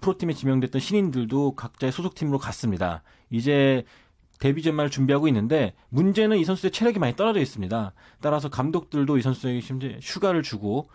프로팀에 0.00 0.32
지명됐던 0.32 0.80
신인들도 0.80 1.54
각자의 1.54 1.92
소속팀으로 1.92 2.38
갔습니다. 2.38 3.02
이제 3.28 3.84
데뷔전만을 4.40 4.90
준비하고 4.90 5.28
있는데 5.28 5.74
문제는 5.90 6.38
이 6.38 6.46
선수의 6.46 6.70
체력이 6.70 6.98
많이 6.98 7.14
떨어져 7.14 7.40
있습니다. 7.40 7.92
따라서 8.22 8.48
감독들도 8.48 9.18
이 9.18 9.22
선수에게 9.22 9.60
심지어 9.60 9.90
휴가를 10.00 10.42
주고 10.42 10.88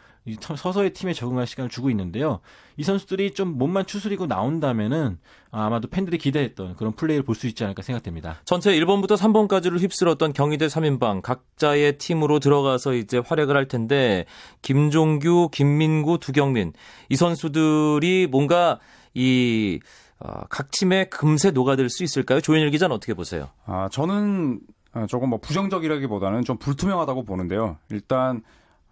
서서히 0.56 0.94
팀에 0.94 1.14
적응할 1.14 1.48
시간을 1.48 1.70
주고 1.70 1.90
있는데요. 1.90 2.42
이 2.78 2.84
선수들이 2.84 3.34
좀 3.34 3.58
몸만 3.58 3.86
추스리고 3.88 4.28
나온다면은 4.28 5.18
아마도 5.50 5.88
팬들이 5.90 6.18
기대했던 6.20 6.76
그런 6.76 6.94
플레이를 6.94 7.24
볼 7.24 7.36
수 7.36 7.48
있지 7.48 7.64
않을까 7.64 7.82
생각됩니다. 7.82 8.40
전체 8.46 8.72
1번부터 8.72 9.18
3번까지를 9.18 9.80
휩쓸었던 9.80 10.34
경희대 10.34 10.68
3인방 10.68 11.22
각자의 11.24 11.98
팀으로 11.98 12.40
들어가서 12.40 12.94
이제 12.94 13.18
활약을 13.18 13.56
할 13.56 13.68
텐데 13.68 14.26
김종규, 14.62 15.50
김민구, 15.52 16.20
두경민 16.20 16.74
이 17.10 17.16
선수들이 17.16 18.28
뭔가 18.30 18.80
이 19.16 19.80
어, 20.20 20.42
각 20.50 20.70
팀에 20.70 21.06
금세 21.06 21.50
녹아들 21.50 21.90
수 21.90 22.04
있을까요? 22.04 22.42
조현일 22.42 22.70
기자는 22.70 22.96
어떻게 22.96 23.16
보세요? 23.16 23.50
아, 23.66 23.90
저는 23.92 24.60
조금 25.08 25.30
뭐 25.30 25.40
부정적이라기보다는 25.40 26.44
좀 26.44 26.58
불투명하다고 26.58 27.24
보는데요. 27.26 27.78
일단 27.90 28.44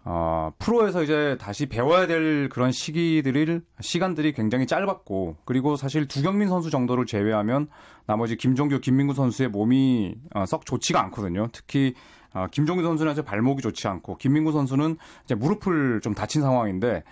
어, 0.04 0.52
프로에서 0.58 1.02
이제 1.02 1.36
다시 1.38 1.66
배워야 1.66 2.06
될 2.06 2.48
그런 2.48 2.72
시기들을 2.72 3.62
시간들이 3.80 4.32
굉장히 4.32 4.66
짧았고 4.66 5.36
그리고 5.44 5.76
사실 5.76 6.08
두경민 6.08 6.48
선수 6.48 6.70
정도를 6.70 7.04
제외하면 7.04 7.68
나머지 8.06 8.36
김종규, 8.36 8.80
김민구 8.80 9.14
선수의 9.14 9.50
몸이 9.50 10.14
어, 10.34 10.46
썩 10.46 10.64
좋지가 10.64 11.00
않거든요. 11.04 11.48
특히 11.52 11.94
어, 12.32 12.46
김종규 12.50 12.82
선수는 12.82 13.12
이제 13.12 13.22
발목이 13.22 13.60
좋지 13.60 13.88
않고 13.88 14.16
김민구 14.16 14.52
선수는 14.52 14.96
이제 15.24 15.34
무릎을 15.34 16.00
좀 16.00 16.14
다친 16.14 16.40
상황인데 16.40 17.02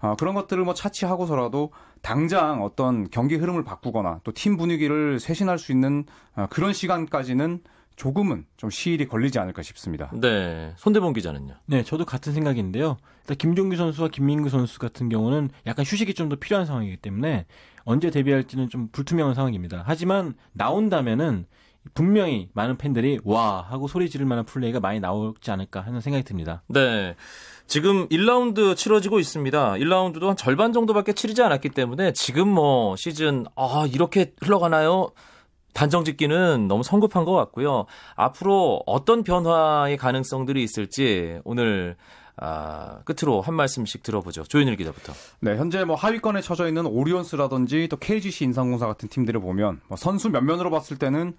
어, 0.00 0.14
그런 0.18 0.34
것들을 0.34 0.62
뭐 0.64 0.74
차치하고서라도 0.74 1.70
당장 2.02 2.62
어떤 2.62 3.08
경기 3.08 3.36
흐름을 3.36 3.64
바꾸거나 3.64 4.20
또 4.22 4.32
팀 4.32 4.58
분위기를 4.58 5.18
쇄신할 5.18 5.58
수 5.58 5.72
있는 5.72 6.04
어, 6.36 6.46
그런 6.50 6.74
시간까지는 6.74 7.60
조금은 7.96 8.44
좀 8.56 8.70
시일이 8.70 9.06
걸리지 9.06 9.38
않을까 9.38 9.62
싶습니다. 9.62 10.10
네. 10.12 10.72
손대범 10.76 11.12
기자는요? 11.12 11.54
네, 11.66 11.82
저도 11.84 12.04
같은 12.04 12.32
생각인데요. 12.32 12.96
일단 13.22 13.36
김종규 13.36 13.76
선수와 13.76 14.08
김민구 14.08 14.48
선수 14.48 14.78
같은 14.78 15.08
경우는 15.08 15.50
약간 15.66 15.84
휴식이 15.84 16.14
좀 16.14 16.28
더 16.28 16.36
필요한 16.36 16.66
상황이기 16.66 16.96
때문에 16.96 17.46
언제 17.84 18.10
데뷔할지는 18.10 18.68
좀 18.70 18.88
불투명한 18.90 19.34
상황입니다. 19.34 19.82
하지만 19.86 20.34
나온다면은 20.52 21.46
분명히 21.92 22.48
많은 22.54 22.78
팬들이 22.78 23.18
와 23.24 23.60
하고 23.60 23.88
소리 23.88 24.08
지를 24.08 24.24
만한 24.24 24.46
플레이가 24.46 24.80
많이 24.80 25.00
나오지 25.00 25.50
않을까 25.50 25.82
하는 25.82 26.00
생각이 26.00 26.24
듭니다. 26.24 26.62
네. 26.68 27.14
지금 27.66 28.08
1라운드 28.08 28.74
치러지고 28.74 29.18
있습니다. 29.20 29.72
1라운드도 29.74 30.22
한 30.26 30.36
절반 30.36 30.72
정도밖에 30.72 31.12
치르지 31.12 31.42
않았기 31.42 31.68
때문에 31.70 32.12
지금 32.14 32.48
뭐 32.48 32.96
시즌 32.96 33.44
아 33.54 33.86
이렇게 33.92 34.32
흘러가나요? 34.40 35.10
단정 35.74 36.04
짓기는 36.04 36.66
너무 36.68 36.82
성급한 36.82 37.24
것 37.24 37.32
같고요. 37.32 37.84
앞으로 38.16 38.82
어떤 38.86 39.22
변화의 39.24 39.96
가능성들이 39.98 40.62
있을지 40.62 41.40
오늘 41.44 41.96
아, 42.36 42.98
끝으로 43.04 43.40
한 43.40 43.54
말씀씩 43.54 44.02
들어보죠. 44.02 44.42
조현일 44.44 44.76
기자부터. 44.76 45.12
네, 45.40 45.56
현재 45.56 45.84
뭐 45.84 45.94
하위권에 45.94 46.40
처져 46.40 46.66
있는 46.66 46.86
오리온스라든지 46.86 47.88
또 47.88 47.96
KGC 47.96 48.44
인상공사 48.44 48.86
같은 48.86 49.08
팀들을 49.08 49.40
보면 49.40 49.80
뭐 49.86 49.96
선수 49.96 50.30
면면으로 50.30 50.70
봤을 50.70 50.98
때는 50.98 51.34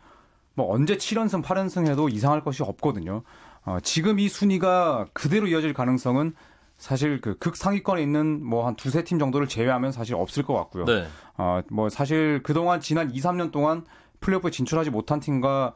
뭐 0.54 0.74
언제 0.74 0.96
7연승, 0.96 1.44
8연승 1.44 1.88
해도 1.88 2.08
이상할 2.08 2.44
것이 2.44 2.64
없거든요. 2.64 3.24
어, 3.66 3.80
지금 3.84 4.20
이 4.20 4.30
순위가 4.30 5.08
그대로 5.12 5.48
이어질 5.48 5.74
가능성은 5.74 6.34
사실 6.78 7.20
그 7.20 7.38
극상위권에 7.38 8.02
있는 8.02 8.46
뭐 8.46 8.66
한 8.68 8.76
두세 8.76 9.04
팀 9.04 9.20
정도를 9.20 9.48
제외하면 9.48 9.92
사실 9.92 10.16
없을 10.16 10.44
것 10.44 10.54
같고요. 10.54 10.86
네. 10.86 11.08
어, 11.38 11.62
뭐 11.70 11.90
사실 11.90 12.42
그동안 12.44 12.80
지난 12.80 13.14
2, 13.14 13.20
3년 13.20 13.52
동안 13.52 13.84
플레이오프에 14.26 14.50
진출하지 14.52 14.90
못한 14.90 15.20
팀과 15.20 15.76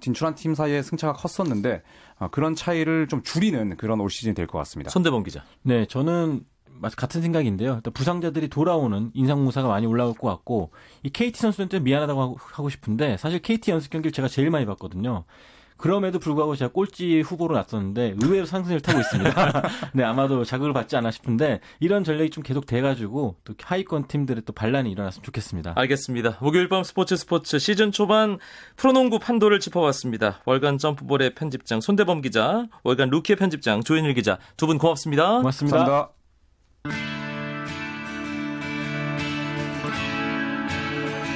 진출한 0.00 0.34
팀 0.34 0.54
사이의 0.54 0.82
승차가 0.82 1.12
컸었는데 1.12 1.82
어, 2.18 2.28
그런 2.30 2.54
차이를 2.54 3.06
좀 3.08 3.22
줄이는 3.22 3.76
그런 3.76 4.00
올 4.00 4.10
시즌이 4.10 4.34
될 4.34 4.46
것 4.46 4.58
같습니다. 4.58 4.90
손대범 4.90 5.22
기자. 5.22 5.44
네, 5.62 5.86
저는 5.86 6.44
같은 6.96 7.22
생각인데요. 7.22 7.80
부상자들이 7.92 8.48
돌아오는 8.48 9.10
인상공사가 9.14 9.68
많이 9.68 9.86
올라올 9.86 10.14
것 10.14 10.28
같고 10.28 10.70
이 11.02 11.10
KT 11.10 11.40
선수들한테 11.40 11.80
미안하다고 11.80 12.38
하고 12.38 12.68
싶은데 12.68 13.16
사실 13.16 13.40
KT 13.40 13.72
연습 13.72 13.90
경기를 13.90 14.12
제가 14.12 14.28
제일 14.28 14.50
많이 14.50 14.64
봤거든요. 14.66 15.24
그럼에도 15.78 16.18
불구하고 16.18 16.56
제가 16.56 16.72
꼴찌 16.72 17.20
후보로 17.22 17.54
났었는데 17.54 18.16
의외로 18.22 18.44
상승을 18.44 18.80
타고 18.80 19.00
있습니다. 19.00 19.62
네, 19.94 20.02
아마도 20.04 20.44
자극을 20.44 20.72
받지 20.72 20.96
않아 20.96 21.10
싶은데 21.10 21.60
이런 21.80 22.04
전략이 22.04 22.30
좀 22.30 22.42
계속 22.42 22.66
돼가지고 22.66 23.36
또 23.44 23.54
하위권 23.62 24.08
팀들의 24.08 24.42
또 24.44 24.52
반란이 24.52 24.90
일어났으면 24.90 25.22
좋겠습니다. 25.24 25.72
알겠습니다. 25.76 26.38
목요일 26.40 26.68
밤 26.68 26.82
스포츠 26.82 27.16
스포츠 27.16 27.58
시즌 27.58 27.92
초반 27.92 28.38
프로농구 28.76 29.18
판도를 29.20 29.60
짚어봤습니다. 29.60 30.42
월간 30.44 30.78
점프볼의 30.78 31.34
편집장 31.34 31.80
손대범 31.80 32.20
기자, 32.20 32.66
월간 32.82 33.10
루키의 33.10 33.36
편집장 33.36 33.82
조현일 33.82 34.14
기자 34.14 34.38
두 34.56 34.66
분 34.66 34.76
고맙습니다. 34.78 35.38
고맙습니다. 35.38 35.78
감사합니다. 36.84 37.27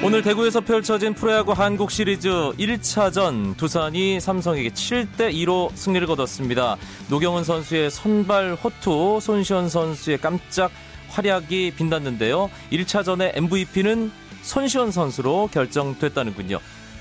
오늘 0.05 0.21
대구에서 0.21 0.61
펼쳐진 0.61 1.15
프로야구 1.15 1.53
한국 1.53 1.93
시리즈 1.93 2.29
1차전 2.29 3.57
두산이 3.57 4.19
삼성에게 4.19 4.71
7대 4.71 5.33
2로 5.33 5.71
승리를 5.77 6.05
거뒀습니다. 6.09 6.77
노경은 7.09 7.45
선수의 7.45 7.89
선발 7.89 8.57
호투, 8.57 9.21
손시현 9.23 9.69
선수의 9.69 10.19
깜짝 10.19 10.73
활약이 11.11 11.75
빛났는데요. 11.77 12.51
1차전의 12.73 13.37
MVP는 13.37 14.11
손시현 14.43 14.91
선수로 14.91 15.49
결정됐다는군요. 15.53 16.59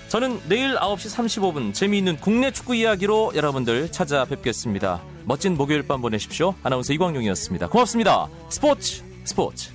저는 0.10 0.40
내일 0.48 0.76
9시 0.76 1.16
35분 1.16 1.74
재미있는 1.74 2.18
국내 2.18 2.52
축구 2.52 2.76
이야기로 2.76 3.32
여러분들 3.34 3.92
찾아뵙겠습니다. 3.92 5.02
멋진 5.26 5.58
목요일 5.58 5.88
밤 5.88 6.02
보내십시오. 6.02 6.54
아나운서 6.62 6.94
이광용이었습니다. 6.94 7.70
고맙습니다. 7.70 8.28
스포츠 8.50 9.02
스포츠. 9.24 9.72